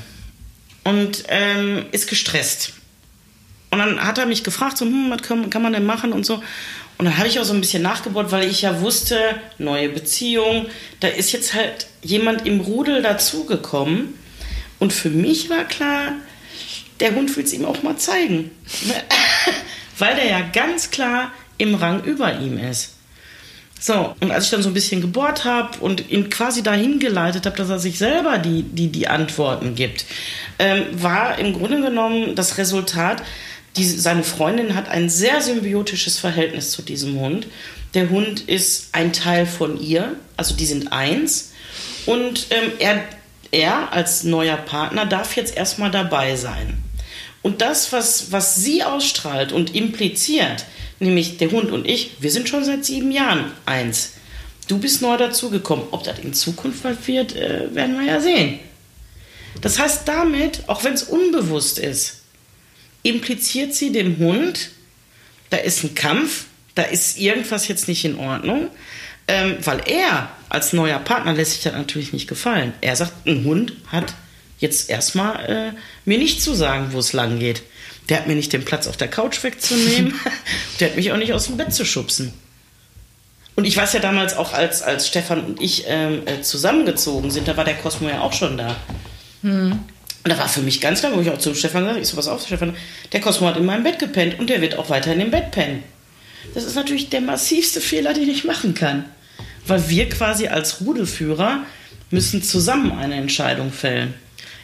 Und 0.83 1.23
ähm, 1.29 1.85
ist 1.91 2.07
gestresst. 2.07 2.73
Und 3.71 3.79
dann 3.79 4.03
hat 4.03 4.17
er 4.17 4.25
mich 4.25 4.43
gefragt, 4.43 4.77
so, 4.77 4.85
hm, 4.85 5.09
was 5.09 5.21
kann, 5.21 5.49
kann 5.49 5.61
man 5.61 5.73
denn 5.73 5.85
machen 5.85 6.13
und 6.13 6.25
so. 6.25 6.35
Und 6.97 7.05
dann 7.05 7.17
habe 7.17 7.27
ich 7.27 7.39
auch 7.39 7.45
so 7.45 7.53
ein 7.53 7.61
bisschen 7.61 7.81
nachgebohrt, 7.81 8.31
weil 8.31 8.47
ich 8.47 8.61
ja 8.61 8.81
wusste, 8.81 9.17
neue 9.57 9.89
Beziehung, 9.89 10.67
da 10.99 11.07
ist 11.07 11.31
jetzt 11.31 11.53
halt 11.53 11.87
jemand 12.03 12.45
im 12.45 12.59
Rudel 12.59 13.01
dazugekommen. 13.01 14.13
Und 14.77 14.93
für 14.93 15.09
mich 15.09 15.49
war 15.49 15.63
klar, 15.63 16.13
der 16.99 17.15
Hund 17.15 17.35
will 17.35 17.43
es 17.43 17.53
ihm 17.53 17.65
auch 17.65 17.81
mal 17.81 17.97
zeigen. 17.97 18.51
weil 19.97 20.15
der 20.15 20.25
ja 20.25 20.41
ganz 20.41 20.91
klar 20.91 21.31
im 21.57 21.75
Rang 21.75 22.03
über 22.03 22.39
ihm 22.39 22.57
ist. 22.57 22.95
So, 23.79 24.15
und 24.19 24.31
als 24.31 24.45
ich 24.45 24.51
dann 24.51 24.61
so 24.61 24.69
ein 24.69 24.75
bisschen 24.75 25.01
gebohrt 25.01 25.43
habe 25.43 25.79
und 25.79 26.09
ihn 26.11 26.29
quasi 26.29 26.61
dahin 26.61 26.99
geleitet 26.99 27.45
habe, 27.45 27.57
dass 27.57 27.69
er 27.69 27.79
sich 27.79 27.97
selber 27.97 28.37
die, 28.37 28.61
die, 28.63 28.91
die 28.91 29.07
Antworten 29.07 29.73
gibt, 29.73 30.05
ähm, 30.59 30.85
war 30.91 31.39
im 31.39 31.53
Grunde 31.53 31.81
genommen 31.81 32.35
das 32.35 32.59
Resultat, 32.59 33.23
die, 33.77 33.85
seine 33.85 34.23
Freundin 34.23 34.75
hat 34.75 34.89
ein 34.89 35.09
sehr 35.09 35.41
symbiotisches 35.41 36.17
Verhältnis 36.19 36.71
zu 36.71 36.81
diesem 36.81 37.19
Hund. 37.19 37.47
Der 37.93 38.09
Hund 38.09 38.41
ist 38.41 38.89
ein 38.91 39.13
Teil 39.13 39.45
von 39.45 39.79
ihr, 39.79 40.15
also 40.37 40.55
die 40.55 40.65
sind 40.65 40.91
eins. 40.91 41.51
Und 42.05 42.47
ähm, 42.49 42.71
er, 42.79 43.03
er 43.51 43.93
als 43.93 44.23
neuer 44.23 44.57
Partner 44.57 45.05
darf 45.05 45.35
jetzt 45.35 45.55
erstmal 45.55 45.91
dabei 45.91 46.35
sein. 46.35 46.77
Und 47.41 47.61
das, 47.61 47.91
was, 47.91 48.31
was 48.31 48.55
sie 48.55 48.83
ausstrahlt 48.83 49.51
und 49.51 49.75
impliziert, 49.75 50.65
nämlich 50.99 51.37
der 51.37 51.51
Hund 51.51 51.71
und 51.71 51.87
ich, 51.87 52.11
wir 52.19 52.31
sind 52.31 52.49
schon 52.49 52.63
seit 52.63 52.85
sieben 52.85 53.11
Jahren 53.11 53.51
eins. 53.65 54.13
Du 54.67 54.77
bist 54.77 55.01
neu 55.01 55.17
dazugekommen. 55.17 55.85
Ob 55.91 56.03
das 56.03 56.19
in 56.19 56.33
Zukunft 56.33 56.83
was 56.83 57.07
wird, 57.07 57.35
äh, 57.35 57.73
werden 57.73 57.99
wir 57.99 58.05
ja 58.05 58.21
sehen. 58.21 58.59
Das 59.59 59.79
heißt 59.79 60.07
damit, 60.07 60.63
auch 60.67 60.83
wenn 60.83 60.93
es 60.93 61.03
unbewusst 61.03 61.77
ist, 61.79 62.20
impliziert 63.03 63.73
sie 63.73 63.91
dem 63.91 64.17
Hund, 64.17 64.69
da 65.49 65.57
ist 65.57 65.83
ein 65.83 65.95
Kampf, 65.95 66.45
da 66.75 66.83
ist 66.83 67.17
irgendwas 67.17 67.67
jetzt 67.67 67.87
nicht 67.87 68.05
in 68.05 68.17
Ordnung, 68.17 68.69
ähm, 69.27 69.57
weil 69.63 69.81
er 69.85 70.29
als 70.49 70.73
neuer 70.73 70.99
Partner 70.99 71.33
lässt 71.33 71.53
sich 71.53 71.63
das 71.63 71.73
natürlich 71.73 72.13
nicht 72.13 72.27
gefallen. 72.27 72.73
Er 72.81 72.95
sagt, 72.95 73.27
ein 73.27 73.43
Hund 73.43 73.73
hat 73.87 74.13
jetzt 74.59 74.89
erstmal 74.89 75.45
äh, 75.45 75.71
mir 76.05 76.17
nicht 76.17 76.41
zu 76.41 76.53
sagen, 76.53 76.89
wo 76.91 76.99
es 76.99 77.13
lang 77.13 77.39
geht. 77.39 77.63
Der 78.09 78.17
hat 78.17 78.27
mir 78.27 78.35
nicht 78.35 78.53
den 78.53 78.65
Platz 78.65 78.87
auf 78.87 78.97
der 78.97 79.07
Couch 79.07 79.43
wegzunehmen, 79.43 80.13
der 80.79 80.89
hat 80.89 80.95
mich 80.95 81.11
auch 81.11 81.17
nicht 81.17 81.33
aus 81.33 81.47
dem 81.47 81.57
Bett 81.57 81.73
zu 81.73 81.85
schubsen. 81.85 82.33
Und 83.55 83.65
ich 83.65 83.75
weiß 83.75 83.93
ja 83.93 83.99
damals 83.99 84.35
auch, 84.35 84.53
als, 84.53 84.81
als 84.81 85.07
Stefan 85.07 85.43
und 85.43 85.61
ich 85.61 85.83
ähm, 85.87 86.21
äh, 86.25 86.41
zusammengezogen 86.41 87.31
sind, 87.31 87.47
da 87.47 87.57
war 87.57 87.65
der 87.65 87.75
Cosmo 87.75 88.09
ja 88.09 88.21
auch 88.21 88.33
schon 88.33 88.57
da. 88.57 88.75
Hm. 89.41 89.79
Und 90.23 90.29
da 90.29 90.37
war 90.37 90.47
für 90.47 90.61
mich 90.61 90.81
ganz 90.81 90.99
klar, 90.99 91.15
wo 91.15 91.21
ich 91.21 91.29
auch 91.29 91.37
zu 91.37 91.55
Stefan 91.55 91.81
gesagt 91.81 91.95
habe, 91.95 92.01
ich 92.01 92.07
so, 92.07 92.17
was 92.17 92.27
auf, 92.27 92.45
Stefan, 92.45 92.75
der 93.11 93.21
Cosmo 93.21 93.47
hat 93.47 93.57
in 93.57 93.65
meinem 93.65 93.83
Bett 93.83 93.97
gepennt 93.97 94.39
und 94.39 94.49
der 94.49 94.61
wird 94.61 94.77
auch 94.77 94.89
weiter 94.89 95.13
in 95.13 95.19
dem 95.19 95.31
Bett 95.31 95.51
pennen. 95.51 95.83
Das 96.53 96.63
ist 96.63 96.75
natürlich 96.75 97.09
der 97.09 97.21
massivste 97.21 97.81
Fehler, 97.81 98.13
den 98.13 98.29
ich 98.29 98.43
machen 98.43 98.73
kann. 98.73 99.05
Weil 99.65 99.89
wir 99.89 100.09
quasi 100.09 100.47
als 100.47 100.81
Rudelführer 100.81 101.63
müssen 102.09 102.43
zusammen 102.43 102.91
eine 102.91 103.15
Entscheidung 103.15 103.71
fällen. 103.71 104.13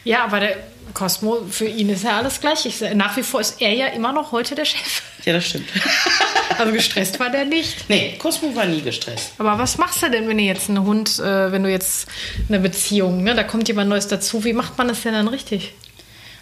Ja, 0.04 0.24
aber 0.24 0.40
der 0.40 0.56
Cosmo, 0.94 1.46
für 1.50 1.66
ihn 1.66 1.88
ist 1.88 2.04
ja 2.04 2.18
alles 2.18 2.40
gleich. 2.40 2.66
Ich, 2.66 2.80
nach 2.94 3.16
wie 3.16 3.22
vor 3.22 3.40
ist 3.40 3.60
er 3.60 3.72
ja 3.72 3.86
immer 3.86 4.12
noch 4.12 4.32
heute 4.32 4.54
der 4.54 4.64
Chef. 4.64 5.02
Ja, 5.24 5.32
das 5.32 5.46
stimmt. 5.46 5.68
Also 6.58 6.72
gestresst 6.72 7.20
war 7.20 7.30
der 7.30 7.44
nicht. 7.44 7.88
Nee, 7.88 8.16
Cosmo 8.18 8.54
war 8.54 8.66
nie 8.66 8.82
gestresst. 8.82 9.32
Aber 9.38 9.58
was 9.58 9.78
machst 9.78 10.02
du 10.02 10.10
denn, 10.10 10.28
wenn 10.28 10.38
du 10.38 10.42
jetzt 10.42 10.68
einen 10.68 10.84
Hund, 10.84 11.18
äh, 11.18 11.52
wenn 11.52 11.62
du 11.62 11.70
jetzt 11.70 12.08
eine 12.48 12.58
Beziehung, 12.58 13.22
ne, 13.22 13.34
da 13.34 13.44
kommt 13.44 13.68
jemand 13.68 13.88
Neues 13.88 14.08
dazu, 14.08 14.44
wie 14.44 14.52
macht 14.52 14.76
man 14.76 14.88
das 14.88 15.02
denn 15.02 15.14
dann 15.14 15.28
richtig? 15.28 15.72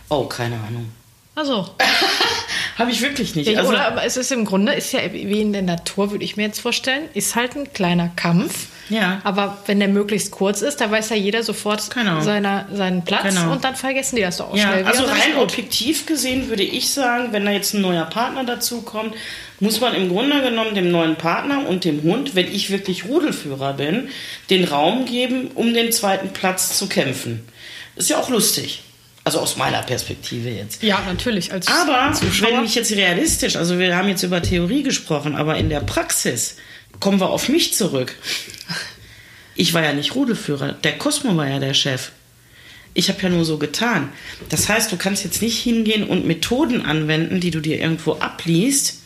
Oh, 0.09 0.24
keine 0.24 0.57
Ahnung. 0.57 0.90
Also. 1.35 1.68
Habe 2.79 2.90
ich 2.90 3.00
wirklich 3.00 3.35
nicht. 3.35 3.48
Ja, 3.48 3.61
also, 3.61 3.70
oder 3.70 3.87
aber 3.87 4.05
es 4.05 4.16
ist 4.16 4.33
im 4.33 4.44
Grunde, 4.44 4.72
ist 4.72 4.92
ja 4.92 5.00
wie 5.12 5.40
in 5.40 5.52
der 5.52 5.62
Natur, 5.62 6.11
würde 6.11 6.24
ich 6.24 6.37
mir 6.37 6.44
jetzt 6.44 6.61
vorstellen, 6.61 7.09
ist 7.14 7.35
halt 7.35 7.57
ein 7.57 7.72
kleiner 7.72 8.11
Kampf. 8.16 8.68
Ja. 8.88 9.20
Aber 9.25 9.59
wenn 9.66 9.81
der 9.81 9.88
möglichst 9.88 10.31
kurz 10.31 10.62
ist, 10.62 10.81
da 10.81 10.90
weiß 10.90 11.11
ja 11.11 11.16
jeder 11.16 11.42
sofort 11.42 11.90
genau. 11.90 12.20
seiner, 12.20 12.66
seinen 12.72 13.05
Platz 13.05 13.35
genau. 13.35 13.53
und 13.53 13.64
dann 13.64 13.75
vergessen 13.75 14.16
die 14.16 14.22
das 14.22 14.37
doch 14.37 14.51
auch 14.51 14.57
ja, 14.57 14.68
schnell. 14.68 14.85
Also 14.85 15.05
rein 15.05 15.37
objektiv 15.38 16.07
gesehen 16.07 16.49
würde 16.49 16.62
ich 16.62 16.90
sagen, 16.90 17.29
wenn 17.33 17.44
da 17.44 17.51
jetzt 17.51 17.75
ein 17.75 17.81
neuer 17.81 18.05
Partner 18.05 18.44
dazu 18.44 18.83
kommt, 18.83 19.14
muss 19.59 19.81
man 19.81 19.94
im 19.94 20.09
Grunde 20.09 20.42
genommen 20.42 20.75
dem 20.75 20.90
neuen 20.90 21.16
Partner 21.16 21.66
und 21.66 21.85
dem 21.85 22.03
Hund, 22.03 22.35
wenn 22.35 22.53
ich 22.53 22.70
wirklich 22.70 23.07
Rudelführer 23.07 23.72
bin, 23.72 24.09
den 24.51 24.64
Raum 24.64 25.07
geben, 25.07 25.51
um 25.55 25.75
den 25.75 25.92
zweiten 25.92 26.31
Platz 26.31 26.79
zu 26.79 26.88
kämpfen. 26.88 27.46
Ist 27.96 28.11
ja 28.11 28.18
auch 28.18 28.29
lustig. 28.29 28.83
Also 29.25 29.40
aus 29.40 29.57
meiner 29.57 29.83
Perspektive 29.83 30.51
jetzt. 30.51 30.85
Ja, 30.85 31.03
natürlich. 31.05 31.53
Als 31.53 31.66
aber 31.66 32.12
Zuschauer. 32.12 32.53
wenn 32.53 32.64
ich 32.64 32.77
jetzt 32.77 32.92
realistisch, 32.92 33.57
also 33.57 33.77
wir 33.77 33.96
haben 33.96 34.09
jetzt 34.09 34.22
über 34.22 34.40
Theorie 34.40 34.85
gesprochen, 34.85 35.35
aber 35.35 35.57
in 35.57 35.68
der 35.68 35.81
Praxis 35.81 36.57
kommen 37.00 37.20
wir 37.20 37.30
auf 37.30 37.48
mich 37.48 37.74
zurück. 37.74 38.14
Ich 39.54 39.72
war 39.74 39.82
ja 39.82 39.92
nicht 39.92 40.14
Rudelführer, 40.14 40.72
der 40.72 40.98
Cosmo 40.98 41.37
war 41.37 41.48
ja 41.48 41.59
der 41.59 41.74
Chef. 41.74 42.11
Ich 42.92 43.09
habe 43.09 43.20
ja 43.22 43.28
nur 43.28 43.44
so 43.44 43.59
getan. 43.59 44.11
Das 44.48 44.68
heißt, 44.68 44.90
du 44.90 44.96
kannst 44.96 45.24
jetzt 45.24 45.42
nicht 45.42 45.62
hingehen 45.62 46.04
und 46.04 46.26
Methoden 46.26 46.85
anwenden, 46.85 47.40
die 47.40 47.50
du 47.50 47.61
dir 47.61 47.78
irgendwo 47.78 48.14
abliest 48.14 49.02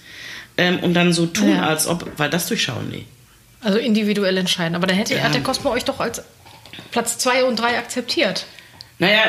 ähm, 0.56 0.78
und 0.80 0.94
dann 0.94 1.12
so 1.12 1.26
tun, 1.26 1.50
ja. 1.50 1.66
als 1.66 1.86
ob, 1.86 2.06
weil 2.16 2.30
das 2.30 2.46
durchschauen 2.46 2.92
die. 2.92 3.04
Also 3.62 3.78
individuell 3.78 4.36
entscheiden. 4.36 4.74
Aber 4.76 4.86
dann 4.86 4.96
hätte, 4.96 5.14
ja. 5.14 5.22
hat 5.22 5.34
der 5.34 5.42
Cosmo 5.42 5.70
euch 5.70 5.84
doch 5.84 5.98
als 6.00 6.22
Platz 6.92 7.18
2 7.18 7.44
und 7.44 7.56
3 7.56 7.78
akzeptiert. 7.78 8.46
Naja, 8.98 9.22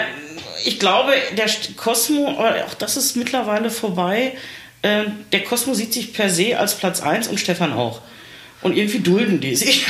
ich 0.65 0.79
glaube, 0.79 1.13
der 1.37 1.49
Cosmo, 1.77 2.27
auch 2.27 2.73
das 2.75 2.97
ist 2.97 3.15
mittlerweile 3.15 3.69
vorbei, 3.69 4.33
äh, 4.81 5.05
der 5.31 5.43
Cosmo 5.43 5.73
sieht 5.73 5.93
sich 5.93 6.13
per 6.13 6.29
se 6.29 6.57
als 6.59 6.75
Platz 6.75 7.01
1 7.01 7.27
und 7.29 7.39
Stefan 7.39 7.73
auch. 7.73 8.01
Und 8.61 8.77
irgendwie 8.77 8.99
dulden 8.99 9.39
die 9.39 9.55
sich. 9.55 9.85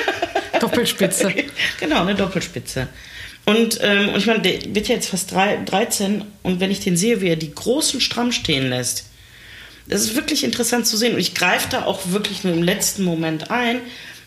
Doppelspitze. 0.60 1.32
genau, 1.80 2.02
eine 2.02 2.14
Doppelspitze. 2.14 2.88
Und, 3.46 3.78
ähm, 3.82 4.10
und 4.10 4.18
ich 4.18 4.26
meine, 4.26 4.40
der 4.40 4.74
wird 4.74 4.88
ja 4.88 4.94
jetzt 4.94 5.08
fast 5.08 5.32
drei, 5.32 5.58
13 5.64 6.24
und 6.42 6.60
wenn 6.60 6.70
ich 6.70 6.80
den 6.80 6.96
sehe, 6.96 7.20
wie 7.20 7.28
er 7.28 7.36
die 7.36 7.54
Großen 7.54 8.00
stramm 8.00 8.32
stehen 8.32 8.68
lässt, 8.68 9.06
das 9.88 10.02
ist 10.02 10.14
wirklich 10.14 10.44
interessant 10.44 10.86
zu 10.86 10.96
sehen. 10.96 11.14
Und 11.14 11.20
ich 11.20 11.34
greife 11.34 11.68
da 11.70 11.84
auch 11.84 12.00
wirklich 12.10 12.44
nur 12.44 12.52
im 12.52 12.62
letzten 12.62 13.02
Moment 13.02 13.50
ein. 13.50 13.80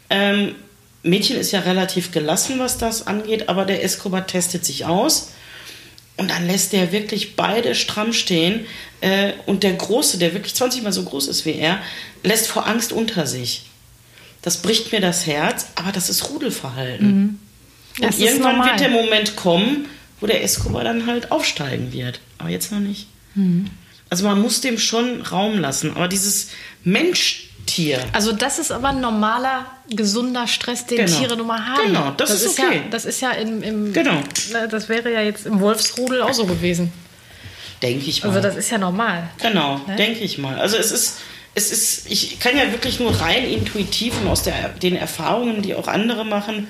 Ähm, 0.10 0.56
Mädchen 1.04 1.38
ist 1.38 1.52
ja 1.52 1.62
relativ 1.62 2.12
gelassen, 2.12 2.60
was 2.60 2.78
das 2.78 3.08
angeht, 3.08 3.50
aber 3.50 3.66
der 3.66 3.84
Escobar 3.84 4.28
testet 4.28 4.66
sich 4.66 4.86
aus. 4.86 5.30
Und 6.18 6.30
dann 6.30 6.46
lässt 6.46 6.74
der 6.74 6.92
wirklich 6.92 7.36
beide 7.36 7.76
stramm 7.76 8.14
stehen. 8.14 8.66
Äh, 9.00 9.34
und 9.46 9.64
der 9.64 9.74
Große, 9.74 10.18
der 10.18 10.34
wirklich 10.34 10.54
20 10.56 10.84
Mal 10.84 10.92
so 10.92 11.04
groß 11.04 11.28
ist 11.28 11.46
wie 11.46 11.56
er, 11.56 11.82
lässt 12.24 12.48
vor 12.48 12.68
Angst 12.68 12.92
unter 12.92 13.26
sich. 13.26 13.64
Das 14.44 14.58
bricht 14.58 14.92
mir 14.92 15.02
das 15.02 15.26
Herz, 15.26 15.68
aber 15.76 15.92
das 15.92 16.10
ist 16.10 16.30
Rudelverhalten. 16.30 17.08
Mhm. 17.08 17.40
Das 18.00 18.18
und 18.18 18.24
irgendwann 18.24 18.64
wird 18.64 18.80
der 18.80 18.90
Moment 18.90 19.36
kommen, 19.36 19.88
wo 20.20 20.28
der 20.28 20.44
Escobar 20.44 20.84
dann 20.84 21.08
halt 21.08 21.32
aufsteigen 21.32 21.92
wird. 21.94 22.20
Aber 22.38 22.50
jetzt 22.50 22.72
noch 22.72 22.80
nicht. 22.80 23.08
Mhm. 23.36 23.70
Also 24.10 24.26
man 24.26 24.42
muss 24.42 24.62
dem 24.62 24.78
schon 24.78 25.22
Raum 25.22 25.60
lassen. 25.60 25.96
Aber 25.96 26.08
dieses 26.08 26.50
Mensch-Tier. 26.84 28.04
Also 28.12 28.34
das 28.34 28.60
ist 28.60 28.72
aber 28.72 28.90
ein 28.90 29.02
normaler, 29.02 29.66
gesunder 29.90 30.46
Stress, 30.48 30.86
den 30.86 31.06
genau. 31.06 31.18
Tiere 31.18 31.38
nun 31.38 31.48
mal 31.48 31.66
haben. 31.66 31.88
Genau, 31.88 32.12
das, 32.12 32.30
das 32.30 32.44
ist, 32.44 32.60
okay. 32.60 32.78
Ja, 32.78 32.82
das 32.92 33.06
ist 33.06 33.22
ja 33.22 33.32
im, 33.32 33.64
im 33.64 33.94
genau. 33.94 34.22
das 34.70 34.90
wäre 34.90 35.12
ja 35.12 35.22
jetzt 35.22 35.46
im 35.46 35.60
Wolfsrudel 35.62 36.22
auch 36.22 36.34
so 36.34 36.46
gewesen. 36.46 36.92
Denke 37.82 38.06
ich 38.06 38.24
mal. 38.24 38.30
Also 38.30 38.42
das 38.42 38.56
ist 38.56 38.70
ja 38.70 38.78
normal. 38.78 39.30
Genau, 39.42 39.82
ne? 39.88 39.96
denke 39.96 40.20
ich 40.20 40.38
mal. 40.38 40.60
Also 40.60 40.78
es 40.78 40.92
ist 40.92 41.20
es 41.56 41.72
ist, 41.72 42.10
ich 42.10 42.40
kann 42.40 42.58
ja 42.58 42.72
wirklich 42.72 43.00
nur 43.00 43.12
rein 43.22 43.46
intuitiv 43.46 44.20
und 44.22 44.28
aus 44.28 44.44
der, 44.44 44.70
den 44.70 44.96
Erfahrungen, 44.96 45.62
die 45.62 45.76
auch 45.76 45.88
andere 45.88 46.26
machen, 46.26 46.68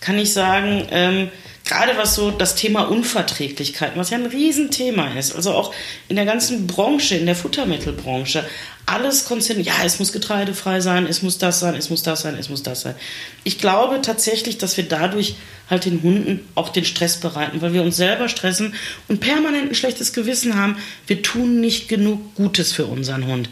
kann 0.00 0.18
ich 0.18 0.32
sagen, 0.32 0.86
ähm, 0.90 1.30
gerade 1.70 1.96
was 1.96 2.16
so 2.16 2.32
das 2.32 2.56
Thema 2.56 2.82
Unverträglichkeiten, 2.82 3.98
was 3.98 4.10
ja 4.10 4.18
ein 4.18 4.26
Riesenthema 4.26 5.14
ist, 5.14 5.36
also 5.36 5.52
auch 5.52 5.72
in 6.08 6.16
der 6.16 6.24
ganzen 6.24 6.66
Branche, 6.66 7.14
in 7.14 7.26
der 7.26 7.36
Futtermittelbranche, 7.36 8.44
alles 8.86 9.24
konzentriert, 9.24 9.68
ja, 9.68 9.84
es 9.84 10.00
muss 10.00 10.12
getreidefrei 10.12 10.80
sein, 10.80 11.06
es 11.06 11.22
muss 11.22 11.38
das 11.38 11.60
sein, 11.60 11.76
es 11.76 11.88
muss 11.88 12.02
das 12.02 12.22
sein, 12.22 12.34
es 12.34 12.48
muss 12.48 12.64
das 12.64 12.80
sein. 12.80 12.96
Ich 13.44 13.58
glaube 13.58 14.00
tatsächlich, 14.02 14.58
dass 14.58 14.76
wir 14.76 14.84
dadurch 14.84 15.36
halt 15.68 15.84
den 15.84 16.02
Hunden 16.02 16.40
auch 16.56 16.70
den 16.70 16.84
Stress 16.84 17.18
bereiten, 17.18 17.62
weil 17.62 17.72
wir 17.72 17.82
uns 17.82 17.96
selber 17.96 18.28
stressen 18.28 18.74
und 19.06 19.20
permanent 19.20 19.70
ein 19.70 19.74
schlechtes 19.76 20.12
Gewissen 20.12 20.56
haben, 20.56 20.76
wir 21.06 21.22
tun 21.22 21.60
nicht 21.60 21.88
genug 21.88 22.34
Gutes 22.34 22.72
für 22.72 22.86
unseren 22.86 23.26
Hund. 23.26 23.48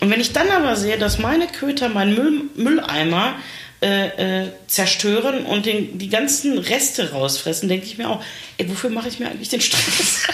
Und 0.00 0.10
wenn 0.10 0.20
ich 0.20 0.34
dann 0.34 0.50
aber 0.50 0.76
sehe, 0.76 0.98
dass 0.98 1.18
meine 1.18 1.46
Köter 1.46 1.88
meinen 1.88 2.14
Müll, 2.14 2.42
Mülleimer 2.54 3.36
äh, 3.82 4.44
äh, 4.44 4.48
zerstören 4.68 5.44
und 5.44 5.66
den, 5.66 5.98
die 5.98 6.08
ganzen 6.08 6.56
Reste 6.56 7.10
rausfressen, 7.10 7.68
denke 7.68 7.86
ich 7.86 7.98
mir 7.98 8.08
auch, 8.08 8.22
ey, 8.58 8.68
wofür 8.70 8.90
mache 8.90 9.08
ich 9.08 9.18
mir 9.18 9.28
eigentlich 9.28 9.48
den 9.48 9.60
Stress? 9.60 10.26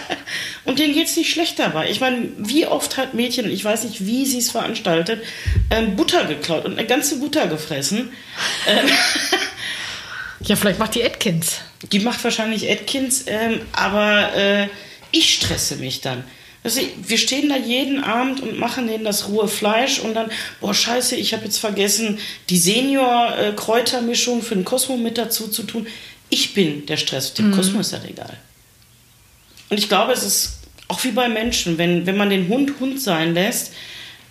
und 0.64 0.78
denen 0.78 0.94
geht 0.94 1.06
es 1.06 1.16
nicht 1.16 1.30
schlecht 1.30 1.58
dabei. 1.58 1.90
Ich 1.90 2.00
meine, 2.00 2.28
wie 2.38 2.66
oft 2.66 2.96
hat 2.96 3.14
Mädchen, 3.14 3.50
ich 3.50 3.64
weiß 3.64 3.84
nicht, 3.84 4.06
wie 4.06 4.24
sie 4.24 4.38
es 4.38 4.50
veranstaltet, 4.50 5.22
ähm, 5.70 5.94
Butter 5.94 6.24
geklaut 6.24 6.64
und 6.64 6.78
eine 6.78 6.86
ganze 6.86 7.18
Butter 7.20 7.46
gefressen. 7.46 8.12
Ähm, 8.66 8.88
ja, 10.40 10.56
vielleicht 10.56 10.78
macht 10.78 10.94
die 10.94 11.04
Atkins. 11.04 11.60
Die 11.92 12.00
macht 12.00 12.24
wahrscheinlich 12.24 12.70
Atkins, 12.70 13.24
ähm, 13.26 13.60
aber 13.72 14.34
äh, 14.34 14.68
ich 15.12 15.34
stresse 15.34 15.76
mich 15.76 16.00
dann. 16.00 16.24
Also 16.66 16.80
wir 17.06 17.16
stehen 17.16 17.48
da 17.48 17.56
jeden 17.56 18.02
Abend 18.02 18.40
und 18.40 18.58
machen 18.58 18.88
denen 18.88 19.04
das 19.04 19.28
rohe 19.28 19.46
Fleisch 19.46 20.00
und 20.00 20.14
dann, 20.14 20.32
boah, 20.60 20.74
scheiße, 20.74 21.14
ich 21.14 21.32
habe 21.32 21.44
jetzt 21.44 21.58
vergessen, 21.58 22.18
die 22.50 22.58
Senior-Kräutermischung 22.58 24.42
für 24.42 24.56
den 24.56 24.64
Cosmo 24.64 24.96
mit 24.96 25.16
dazu 25.16 25.46
zu 25.46 25.62
tun. 25.62 25.86
Ich 26.28 26.54
bin 26.54 26.84
der 26.86 26.96
Stress, 26.96 27.34
dem 27.34 27.50
mhm. 27.50 27.52
Cosmo 27.54 27.78
ist 27.78 27.92
das 27.92 28.04
egal. 28.04 28.36
Und 29.70 29.78
ich 29.78 29.88
glaube, 29.88 30.12
es 30.12 30.24
ist 30.24 30.58
auch 30.88 31.04
wie 31.04 31.12
bei 31.12 31.28
Menschen, 31.28 31.78
wenn, 31.78 32.04
wenn 32.04 32.16
man 32.16 32.30
den 32.30 32.48
Hund 32.48 32.80
Hund 32.80 33.00
sein 33.00 33.34
lässt, 33.34 33.72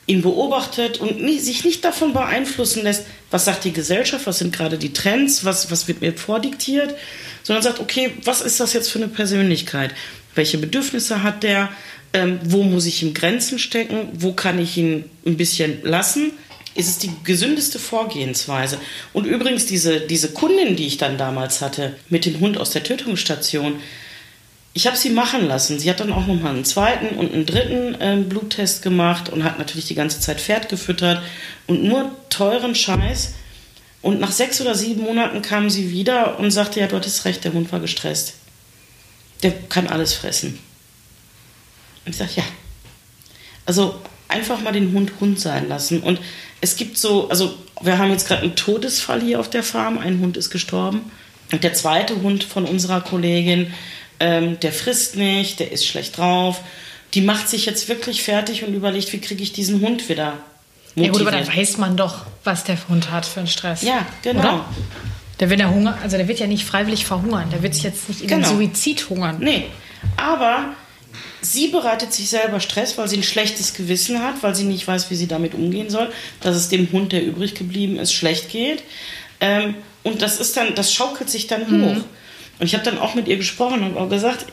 ihn 0.06 0.22
beobachtet 0.22 1.00
und 1.00 1.22
nie, 1.22 1.40
sich 1.40 1.64
nicht 1.64 1.86
davon 1.86 2.12
beeinflussen 2.12 2.84
lässt, 2.84 3.06
was 3.32 3.46
sagt 3.46 3.64
die 3.64 3.72
Gesellschaft, 3.72 4.28
was 4.28 4.40
sind 4.40 4.54
gerade 4.54 4.78
die 4.78 4.92
Trends, 4.92 5.46
was, 5.46 5.72
was 5.72 5.88
wird 5.88 6.02
mir 6.02 6.12
vordiktiert, 6.12 6.96
sondern 7.44 7.64
sagt, 7.64 7.80
okay, 7.80 8.12
was 8.26 8.42
ist 8.42 8.60
das 8.60 8.74
jetzt 8.74 8.92
für 8.92 9.00
eine 9.00 9.08
Persönlichkeit? 9.08 9.96
Welche 10.36 10.58
Bedürfnisse 10.58 11.24
hat 11.24 11.44
der? 11.44 11.70
Ähm, 12.16 12.40
wo 12.46 12.64
muss 12.64 12.86
ich 12.86 13.04
ihm 13.04 13.14
Grenzen 13.14 13.60
stecken, 13.60 14.08
wo 14.14 14.32
kann 14.32 14.58
ich 14.58 14.78
ihn 14.78 15.04
ein 15.26 15.36
bisschen 15.36 15.84
lassen, 15.84 16.32
ist 16.74 16.88
es 16.88 16.98
die 16.98 17.12
gesündeste 17.26 17.78
Vorgehensweise. 17.78 18.80
Und 19.12 19.26
übrigens, 19.26 19.66
diese, 19.66 20.00
diese 20.00 20.30
Kundin, 20.30 20.78
die 20.78 20.88
ich 20.88 20.98
dann 20.98 21.18
damals 21.18 21.62
hatte, 21.62 21.98
mit 22.10 22.26
dem 22.26 22.40
Hund 22.40 22.58
aus 22.58 22.72
der 22.72 22.84
Tötungsstation, 22.84 23.76
ich 24.74 24.88
habe 24.88 24.96
sie 24.98 25.10
machen 25.10 25.48
lassen. 25.48 25.78
Sie 25.78 25.90
hat 25.90 26.00
dann 26.00 26.12
auch 26.12 26.26
nochmal 26.26 26.54
einen 26.54 26.66
zweiten 26.66 27.18
und 27.18 27.34
einen 27.34 27.46
dritten 27.46 27.96
äh, 28.02 28.18
Bluttest 28.18 28.82
gemacht 28.82 29.30
und 29.30 29.44
hat 29.44 29.60
natürlich 29.60 29.88
die 29.88 29.96
ganze 29.96 30.22
Zeit 30.22 30.40
Pferd 30.40 30.70
gefüttert 30.70 31.22
und 31.68 31.84
nur 31.84 32.12
teuren 32.30 32.76
Scheiß. 32.76 33.34
Und 34.02 34.22
nach 34.22 34.32
sechs 34.32 34.62
oder 34.62 34.76
sieben 34.76 35.02
Monaten 35.02 35.42
kam 35.42 35.70
sie 35.70 35.92
wieder 35.92 36.40
und 36.40 36.52
sagte, 36.52 36.80
ja, 36.80 36.88
du 36.88 36.96
hattest 36.96 37.26
recht, 37.26 37.44
der 37.44 37.54
Hund 37.54 37.72
war 37.74 37.80
gestresst. 37.82 38.36
Der 39.44 39.52
kann 39.52 39.88
alles 39.88 40.14
fressen. 40.14 40.60
Und 42.06 42.12
ich 42.12 42.18
sage, 42.18 42.32
ja. 42.36 42.44
Also 43.66 44.00
einfach 44.28 44.62
mal 44.62 44.74
den 44.74 44.94
Hund 44.94 45.14
Hund 45.20 45.40
sein 45.40 45.68
lassen. 45.68 46.02
Und 46.02 46.20
es 46.62 46.76
gibt 46.76 46.98
so, 46.98 47.30
also 47.30 47.56
wir 47.82 47.98
haben 47.98 48.12
jetzt 48.12 48.28
gerade 48.28 48.44
einen 48.44 48.56
Todesfall 48.56 49.22
hier 49.22 49.40
auf 49.40 49.50
der 49.50 49.64
Farm. 49.64 49.98
Ein 49.98 50.20
Hund 50.20 50.38
ist 50.38 50.50
gestorben. 50.50 51.12
Und 51.52 51.64
der 51.64 51.74
zweite 51.74 52.22
Hund 52.22 52.44
von 52.44 52.66
unserer 52.66 53.02
Kollegin, 53.02 53.74
ähm, 54.20 54.60
der 54.60 54.72
frisst 54.72 55.16
nicht, 55.16 55.60
der 55.60 55.72
ist 55.72 55.86
schlecht 55.86 56.18
drauf. 56.18 56.62
Die 57.14 57.22
macht 57.22 57.50
sich 57.50 57.66
jetzt 57.66 57.88
wirklich 57.88 58.24
fertig 58.24 58.64
und 58.64 58.74
überlegt, 58.74 59.14
wie 59.14 59.20
kriege 59.20 59.44
ich 59.44 59.54
diesen 59.54 59.82
Hund 59.82 60.10
wieder 60.10 60.34
motiviert. 60.96 61.06
Ja 61.06 61.12
gut, 61.12 61.22
aber 61.22 61.32
dann 61.32 61.48
weiß 61.48 61.78
man 61.78 61.98
doch, 61.98 62.26
was 62.44 62.64
der 62.64 62.78
Hund 62.88 63.12
hat 63.12 63.26
für 63.26 63.40
einen 63.40 63.48
Stress. 63.48 63.84
Ja, 63.84 64.06
genau. 64.22 64.40
Oder? 64.40 64.66
Der, 65.40 65.50
wenn 65.50 65.60
er 65.60 65.70
Hunger, 65.70 65.98
also 66.02 66.18
der 66.18 66.28
wird 66.28 66.40
ja 66.40 66.48
nicht 66.48 66.66
freiwillig 66.66 67.06
verhungern. 67.06 67.50
Der 67.52 67.62
wird 67.62 67.74
sich 67.74 67.84
jetzt 67.84 68.08
nicht 68.10 68.22
in 68.22 68.28
genau. 68.28 68.48
den 68.48 68.58
Suizid 68.58 69.10
hungern. 69.10 69.38
Nee, 69.40 69.66
aber 70.18 70.76
Sie 71.42 71.68
bereitet 71.68 72.14
sich 72.14 72.30
selber 72.30 72.60
Stress, 72.60 72.98
weil 72.98 73.08
sie 73.08 73.18
ein 73.18 73.24
schlechtes 73.24 73.74
Gewissen 73.74 74.22
hat, 74.22 74.42
weil 74.42 74.56
sie 74.56 74.64
nicht 74.64 74.88
weiß, 74.88 75.10
wie 75.12 75.16
sie 75.16 75.28
damit 75.28 75.54
umgehen 75.54 75.90
soll, 75.90 76.12
dass 76.42 76.56
es 76.56 76.70
dem 76.70 76.92
Hund, 76.92 77.12
der 77.12 77.24
übrig 77.24 77.56
geblieben 77.56 77.98
ist, 77.98 78.14
schlecht 78.14 78.50
geht. 78.50 78.84
Ähm, 79.40 79.76
und 80.04 80.22
das 80.22 80.40
ist 80.40 80.56
dann, 80.58 80.76
das 80.76 80.94
schaukelt 80.94 81.30
sich 81.30 81.48
dann 81.48 81.70
mhm. 81.70 81.86
hoch. 81.86 82.04
Und 82.60 82.66
ich 82.66 82.74
habe 82.74 82.84
dann 82.84 83.00
auch 83.00 83.16
mit 83.16 83.28
ihr 83.28 83.38
gesprochen 83.38 83.84
und 83.84 83.98
auch 83.98 84.10
gesagt, 84.10 84.46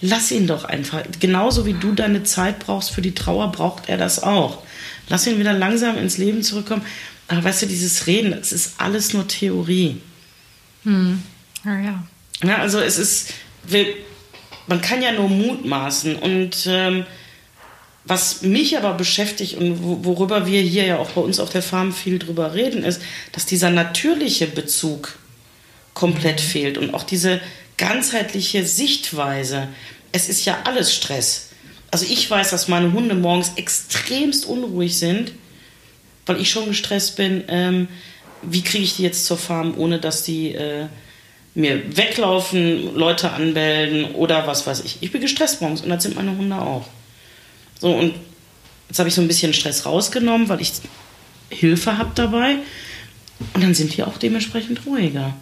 lass 0.00 0.30
ihn 0.30 0.46
doch 0.46 0.64
einfach. 0.64 1.02
Genauso 1.18 1.66
wie 1.66 1.74
du 1.74 1.92
deine 1.92 2.22
Zeit 2.22 2.60
brauchst 2.60 2.90
für 2.90 3.02
die 3.02 3.14
Trauer, 3.14 3.52
braucht 3.52 3.88
er 3.88 3.96
das 3.96 4.22
auch. 4.22 4.62
Lass 5.08 5.26
ihn 5.26 5.38
wieder 5.38 5.52
langsam 5.52 5.96
ins 5.98 6.18
Leben 6.18 6.42
zurückkommen. 6.42 6.84
Aber 7.28 7.44
weißt 7.44 7.62
du, 7.62 7.66
dieses 7.66 8.06
Reden, 8.06 8.32
das 8.32 8.52
ist 8.52 8.74
alles 8.78 9.12
nur 9.12 9.26
Theorie. 9.26 10.00
Hm. 10.84 11.22
Ja, 11.64 11.78
ja. 11.78 12.06
Ja, 12.42 12.58
also 12.58 12.80
es 12.80 12.98
ist, 12.98 13.32
wir, 13.64 13.86
man 14.66 14.80
kann 14.80 15.02
ja 15.02 15.12
nur 15.12 15.28
mutmaßen. 15.28 16.16
Und 16.16 16.66
ähm, 16.68 17.06
was 18.04 18.42
mich 18.42 18.76
aber 18.76 18.94
beschäftigt 18.94 19.54
und 19.54 20.04
worüber 20.04 20.46
wir 20.46 20.60
hier 20.60 20.84
ja 20.84 20.98
auch 20.98 21.10
bei 21.10 21.20
uns 21.20 21.40
auf 21.40 21.50
der 21.50 21.62
Farm 21.62 21.92
viel 21.92 22.18
drüber 22.18 22.54
reden, 22.54 22.84
ist, 22.84 23.02
dass 23.32 23.46
dieser 23.46 23.70
natürliche 23.70 24.46
Bezug 24.46 25.18
komplett 25.94 26.40
mhm. 26.40 26.46
fehlt 26.46 26.78
und 26.78 26.94
auch 26.94 27.02
diese 27.02 27.40
ganzheitliche 27.76 28.64
Sichtweise. 28.64 29.68
Es 30.12 30.28
ist 30.28 30.44
ja 30.44 30.58
alles 30.64 30.94
Stress. 30.94 31.50
Also 31.90 32.06
ich 32.08 32.30
weiß, 32.30 32.50
dass 32.50 32.68
meine 32.68 32.92
Hunde 32.92 33.14
morgens 33.14 33.52
extremst 33.56 34.46
unruhig 34.46 34.98
sind, 34.98 35.32
weil 36.26 36.40
ich 36.40 36.50
schon 36.50 36.66
gestresst 36.66 37.16
bin. 37.16 37.44
Ähm, 37.48 37.88
wie 38.42 38.62
kriege 38.62 38.84
ich 38.84 38.96
die 38.96 39.02
jetzt 39.02 39.24
zur 39.24 39.38
Farm, 39.38 39.74
ohne 39.76 39.98
dass 39.98 40.22
die 40.22 40.54
äh, 40.54 40.86
mir 41.56 41.96
weglaufen, 41.96 42.94
Leute 42.94 43.32
anmelden 43.32 44.14
oder 44.14 44.46
was 44.46 44.66
weiß 44.66 44.84
ich. 44.84 44.98
Ich 45.00 45.10
bin 45.10 45.22
gestresst 45.22 45.62
morgens 45.62 45.80
und 45.80 45.88
das 45.88 46.02
sind 46.02 46.14
meine 46.14 46.36
Hunde 46.36 46.56
auch. 46.56 46.86
So, 47.80 47.92
und 47.92 48.14
jetzt 48.88 48.98
habe 48.98 49.08
ich 49.08 49.14
so 49.14 49.22
ein 49.22 49.28
bisschen 49.28 49.54
Stress 49.54 49.86
rausgenommen, 49.86 50.48
weil 50.50 50.60
ich 50.60 50.72
Hilfe 51.48 51.96
habt 51.96 52.18
dabei. 52.18 52.56
Und 53.54 53.62
dann 53.62 53.74
sind 53.74 53.96
die 53.96 54.02
auch 54.02 54.18
dementsprechend 54.18 54.84
ruhiger. 54.86 55.34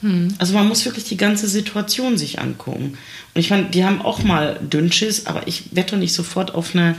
Hm. 0.00 0.34
Also 0.38 0.54
man 0.54 0.68
muss 0.68 0.84
wirklich 0.86 1.04
die 1.04 1.16
ganze 1.16 1.48
Situation 1.48 2.16
sich 2.16 2.40
angucken. 2.40 2.96
Und 3.34 3.40
ich 3.40 3.50
meine, 3.50 3.64
die 3.64 3.84
haben 3.84 4.00
auch 4.00 4.22
mal 4.22 4.58
Dünnschiss, 4.62 5.26
aber 5.26 5.46
ich 5.46 5.64
wette 5.72 5.98
nicht 5.98 6.14
sofort 6.14 6.54
auf 6.54 6.74
eine, 6.74 6.96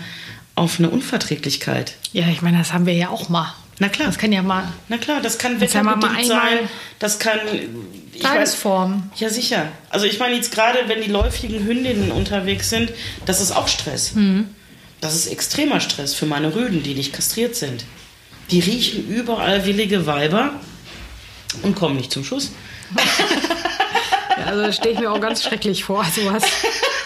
auf 0.54 0.78
eine 0.78 0.90
Unverträglichkeit. 0.90 1.96
Ja, 2.14 2.28
ich 2.28 2.44
meine, 2.44 2.60
das 2.60 2.72
haben 2.74 2.86
wir 2.86 2.94
ja 2.94 3.10
auch 3.10 3.30
mal. 3.30 3.54
Na 3.80 3.90
klar. 3.90 4.08
Das 4.08 4.18
kann 4.18 4.32
ja 4.32 4.44
mal. 4.44 4.66
Na 4.90 4.98
klar, 4.98 5.22
das 5.22 5.38
kann 5.38 5.60
wetterbedingt 5.62 6.26
sein. 6.26 6.60
Das 7.00 7.18
kann. 7.18 7.40
Tagesform. 8.20 9.12
Ja, 9.16 9.30
sicher. 9.30 9.68
Also 9.90 10.06
ich 10.06 10.20
meine 10.20 10.36
jetzt 10.36 10.52
gerade, 10.52 10.80
wenn 10.88 11.02
die 11.02 11.10
läufigen 11.10 11.64
Hündinnen 11.64 12.12
unterwegs 12.12 12.70
sind, 12.70 12.92
das 13.26 13.42
ist 13.42 13.52
auch 13.52 13.68
Stress. 13.68 14.14
Mhm. 14.14 14.50
Das 15.02 15.16
ist 15.16 15.28
extremer 15.28 15.80
Stress 15.80 16.14
für 16.14 16.26
meine 16.26 16.54
Rüden, 16.56 16.84
die 16.84 16.94
nicht 16.94 17.14
kastriert 17.14 17.56
sind. 17.56 17.86
Die 18.52 18.60
riechen 18.60 19.08
überall 19.08 19.66
willige 19.66 20.06
Weiber 20.06 20.54
und 21.62 21.76
kommen 21.76 21.96
nicht 21.98 22.12
zum 22.12 22.24
Schuss. 22.24 22.52
ja, 24.38 24.46
also 24.46 24.72
stehe 24.72 24.96
ich 24.96 25.00
mir 25.00 25.12
auch 25.12 25.22
ganz 25.22 25.44
schrecklich 25.44 25.84
vor, 25.84 26.06
sowas. 26.06 26.44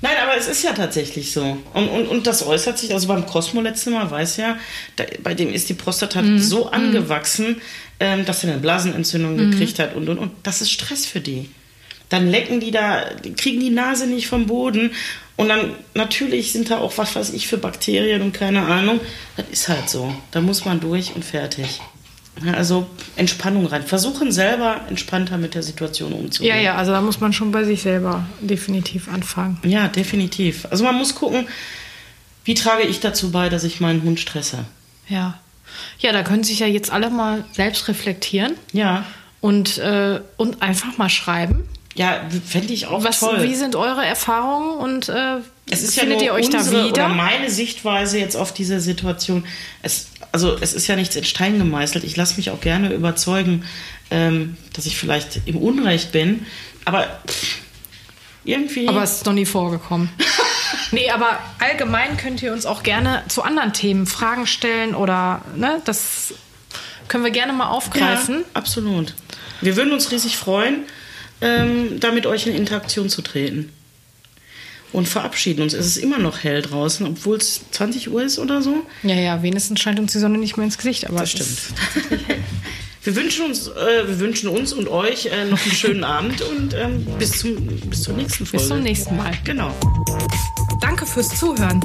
Nein, 0.00 0.14
aber 0.22 0.36
es 0.36 0.46
ist 0.46 0.62
ja 0.62 0.72
tatsächlich 0.72 1.32
so. 1.32 1.58
Und, 1.74 1.88
und, 1.88 2.06
und 2.06 2.26
das 2.26 2.46
äußert 2.46 2.78
sich, 2.78 2.94
also 2.94 3.08
beim 3.08 3.26
Cosmo 3.26 3.60
letzte 3.60 3.90
Mal 3.90 4.08
weiß 4.08 4.36
ja, 4.36 4.56
da, 4.96 5.04
bei 5.22 5.34
dem 5.34 5.52
ist 5.52 5.68
die 5.68 5.74
Prostata 5.74 6.22
mhm. 6.22 6.38
so 6.38 6.66
mhm. 6.66 6.72
angewachsen, 6.72 7.60
ähm, 7.98 8.24
dass 8.24 8.44
er 8.44 8.52
eine 8.52 8.60
Blasenentzündung 8.60 9.36
mhm. 9.36 9.50
gekriegt 9.50 9.78
hat 9.80 9.96
und, 9.96 10.08
und, 10.08 10.18
und. 10.18 10.32
Das 10.44 10.60
ist 10.60 10.70
Stress 10.70 11.04
für 11.04 11.20
die. 11.20 11.50
Dann 12.10 12.30
lecken 12.30 12.60
die 12.60 12.70
da, 12.70 13.04
die 13.24 13.34
kriegen 13.34 13.60
die 13.60 13.70
Nase 13.70 14.06
nicht 14.06 14.28
vom 14.28 14.46
Boden. 14.46 14.92
Und 15.36 15.48
dann 15.48 15.74
natürlich 15.94 16.52
sind 16.52 16.70
da 16.70 16.78
auch, 16.78 16.96
was 16.96 17.14
weiß 17.14 17.32
ich, 17.32 17.48
für 17.48 17.58
Bakterien 17.58 18.22
und 18.22 18.32
keine 18.32 18.62
Ahnung. 18.62 19.00
Das 19.36 19.46
ist 19.50 19.68
halt 19.68 19.88
so. 19.88 20.14
Da 20.30 20.40
muss 20.40 20.64
man 20.64 20.80
durch 20.80 21.14
und 21.14 21.24
fertig. 21.24 21.80
Also 22.54 22.86
Entspannung 23.16 23.66
rein. 23.66 23.82
Versuchen 23.82 24.32
selber 24.32 24.82
entspannter 24.88 25.38
mit 25.38 25.54
der 25.54 25.62
Situation 25.62 26.12
umzugehen. 26.12 26.54
Ja, 26.54 26.60
ja, 26.60 26.74
also 26.76 26.92
da 26.92 27.00
muss 27.00 27.20
man 27.20 27.32
schon 27.32 27.50
bei 27.50 27.64
sich 27.64 27.82
selber 27.82 28.26
definitiv 28.40 29.08
anfangen. 29.08 29.58
Ja, 29.64 29.88
definitiv. 29.88 30.66
Also 30.70 30.84
man 30.84 30.94
muss 30.94 31.14
gucken, 31.14 31.48
wie 32.44 32.54
trage 32.54 32.82
ich 32.82 33.00
dazu 33.00 33.30
bei, 33.30 33.48
dass 33.48 33.64
ich 33.64 33.80
meinen 33.80 34.02
Hund 34.02 34.20
stresse. 34.20 34.64
Ja. 35.08 35.38
Ja, 35.98 36.12
da 36.12 36.22
können 36.22 36.44
sich 36.44 36.60
ja 36.60 36.66
jetzt 36.66 36.90
alle 36.90 37.10
mal 37.10 37.44
selbst 37.52 37.88
reflektieren. 37.88 38.54
Ja. 38.72 39.04
Und, 39.40 39.78
äh, 39.78 40.20
und 40.36 40.62
einfach 40.62 40.96
mal 40.96 41.08
schreiben. 41.08 41.68
Ja, 41.98 42.20
fände 42.46 42.72
ich 42.72 42.86
auch 42.86 43.02
Was, 43.02 43.18
toll. 43.18 43.42
Wie 43.42 43.56
sind 43.56 43.74
eure 43.74 44.06
Erfahrungen 44.06 44.78
und 44.78 45.08
äh, 45.08 45.38
es 45.68 45.82
ist 45.82 45.98
findet 45.98 46.20
ja 46.20 46.26
ihr 46.26 46.32
euch 46.32 46.48
da 46.48 46.64
wieder? 46.64 46.86
Oder 46.86 47.08
meine 47.08 47.50
Sichtweise 47.50 48.20
jetzt 48.20 48.36
auf 48.36 48.54
diese 48.54 48.78
Situation. 48.78 49.44
Es, 49.82 50.06
also 50.30 50.56
es 50.60 50.74
ist 50.74 50.86
ja 50.86 50.94
nichts 50.94 51.16
in 51.16 51.24
Stein 51.24 51.58
gemeißelt. 51.58 52.04
Ich 52.04 52.16
lasse 52.16 52.36
mich 52.36 52.50
auch 52.50 52.60
gerne 52.60 52.92
überzeugen, 52.94 53.64
ähm, 54.12 54.56
dass 54.74 54.86
ich 54.86 54.96
vielleicht 54.96 55.40
im 55.46 55.56
Unrecht 55.56 56.12
bin. 56.12 56.46
Aber 56.84 57.20
pff, 57.26 57.58
irgendwie. 58.44 58.86
Aber 58.86 59.02
es 59.02 59.14
ist 59.14 59.26
noch 59.26 59.32
nie 59.32 59.44
vorgekommen. 59.44 60.08
nee, 60.92 61.10
aber 61.10 61.40
allgemein 61.58 62.16
könnt 62.16 62.44
ihr 62.44 62.52
uns 62.52 62.64
auch 62.64 62.84
gerne 62.84 63.24
zu 63.26 63.42
anderen 63.42 63.72
Themen 63.72 64.06
Fragen 64.06 64.46
stellen 64.46 64.94
oder 64.94 65.42
ne, 65.56 65.82
das 65.84 66.32
können 67.08 67.24
wir 67.24 67.32
gerne 67.32 67.52
mal 67.52 67.70
aufgreifen. 67.70 68.36
Ja, 68.36 68.46
absolut. 68.54 69.14
Wir 69.60 69.76
würden 69.76 69.92
uns 69.92 70.12
riesig 70.12 70.36
freuen, 70.36 70.84
ähm, 71.40 72.00
da 72.00 72.12
mit 72.12 72.26
euch 72.26 72.46
in 72.46 72.54
Interaktion 72.54 73.08
zu 73.08 73.22
treten 73.22 73.70
und 74.92 75.06
verabschieden 75.06 75.62
uns. 75.62 75.74
Es 75.74 75.86
ist 75.86 75.96
immer 75.98 76.18
noch 76.18 76.42
hell 76.42 76.62
draußen, 76.62 77.06
obwohl 77.06 77.36
es 77.36 77.60
20 77.72 78.10
Uhr 78.10 78.22
ist 78.22 78.38
oder 78.38 78.62
so. 78.62 78.86
Ja, 79.02 79.14
ja, 79.14 79.42
wenigstens 79.42 79.80
scheint 79.80 80.00
uns 80.00 80.12
die 80.12 80.18
Sonne 80.18 80.38
nicht 80.38 80.56
mehr 80.56 80.64
ins 80.64 80.78
Gesicht. 80.78 81.08
Aber 81.08 81.20
das 81.20 81.30
stimmt. 81.30 81.58
wir, 83.02 83.16
wünschen 83.16 83.46
uns, 83.46 83.68
äh, 83.68 84.06
wir 84.06 84.20
wünschen 84.20 84.48
uns 84.48 84.72
und 84.72 84.88
euch 84.88 85.26
äh, 85.26 85.44
noch 85.44 85.60
einen 85.60 85.72
schönen 85.72 86.04
Abend 86.18 86.42
und 86.42 86.74
ähm, 86.74 87.06
bis, 87.18 87.38
zum, 87.38 87.56
bis 87.88 88.02
zur 88.02 88.14
nächsten 88.14 88.46
Folge. 88.46 88.58
Bis 88.58 88.68
zum 88.68 88.82
nächsten 88.82 89.16
Mal. 89.16 89.32
Genau. 89.44 89.74
Danke 90.80 91.06
fürs 91.06 91.28
Zuhören. 91.38 91.80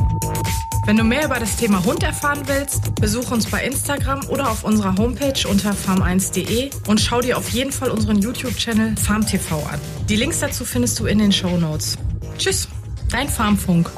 Wenn 0.86 0.97
du 0.97 1.04
mehr 1.06 1.26
über 1.26 1.39
das 1.39 1.56
Thema 1.56 1.84
Hund 1.86 2.04
erfahren 2.04 2.41
willst, 2.45 2.93
besuch 2.95 3.32
uns 3.32 3.45
bei 3.45 3.63
Instagram 3.63 4.28
oder 4.28 4.49
auf 4.49 4.65
unserer 4.65 4.97
Homepage 4.97 5.47
unter 5.47 5.71
farm1.de 5.71 6.71
und 6.88 6.99
schau 6.99 7.21
dir 7.21 7.38
auf 7.38 7.49
jeden 7.49 7.71
Fall 7.71 7.89
unseren 7.89 8.17
YouTube-Channel 8.17 8.97
FarmTV 8.97 9.54
an. 9.71 9.80
Die 10.10 10.17
Links 10.17 10.39
dazu 10.39 10.65
findest 10.65 10.99
du 10.99 11.06
in 11.06 11.19
den 11.19 11.32
Show 11.32 11.58
Notes. 11.58 11.97
Tschüss! 12.38 12.67
Dein 13.10 13.30
Farmfunk. 13.30 13.91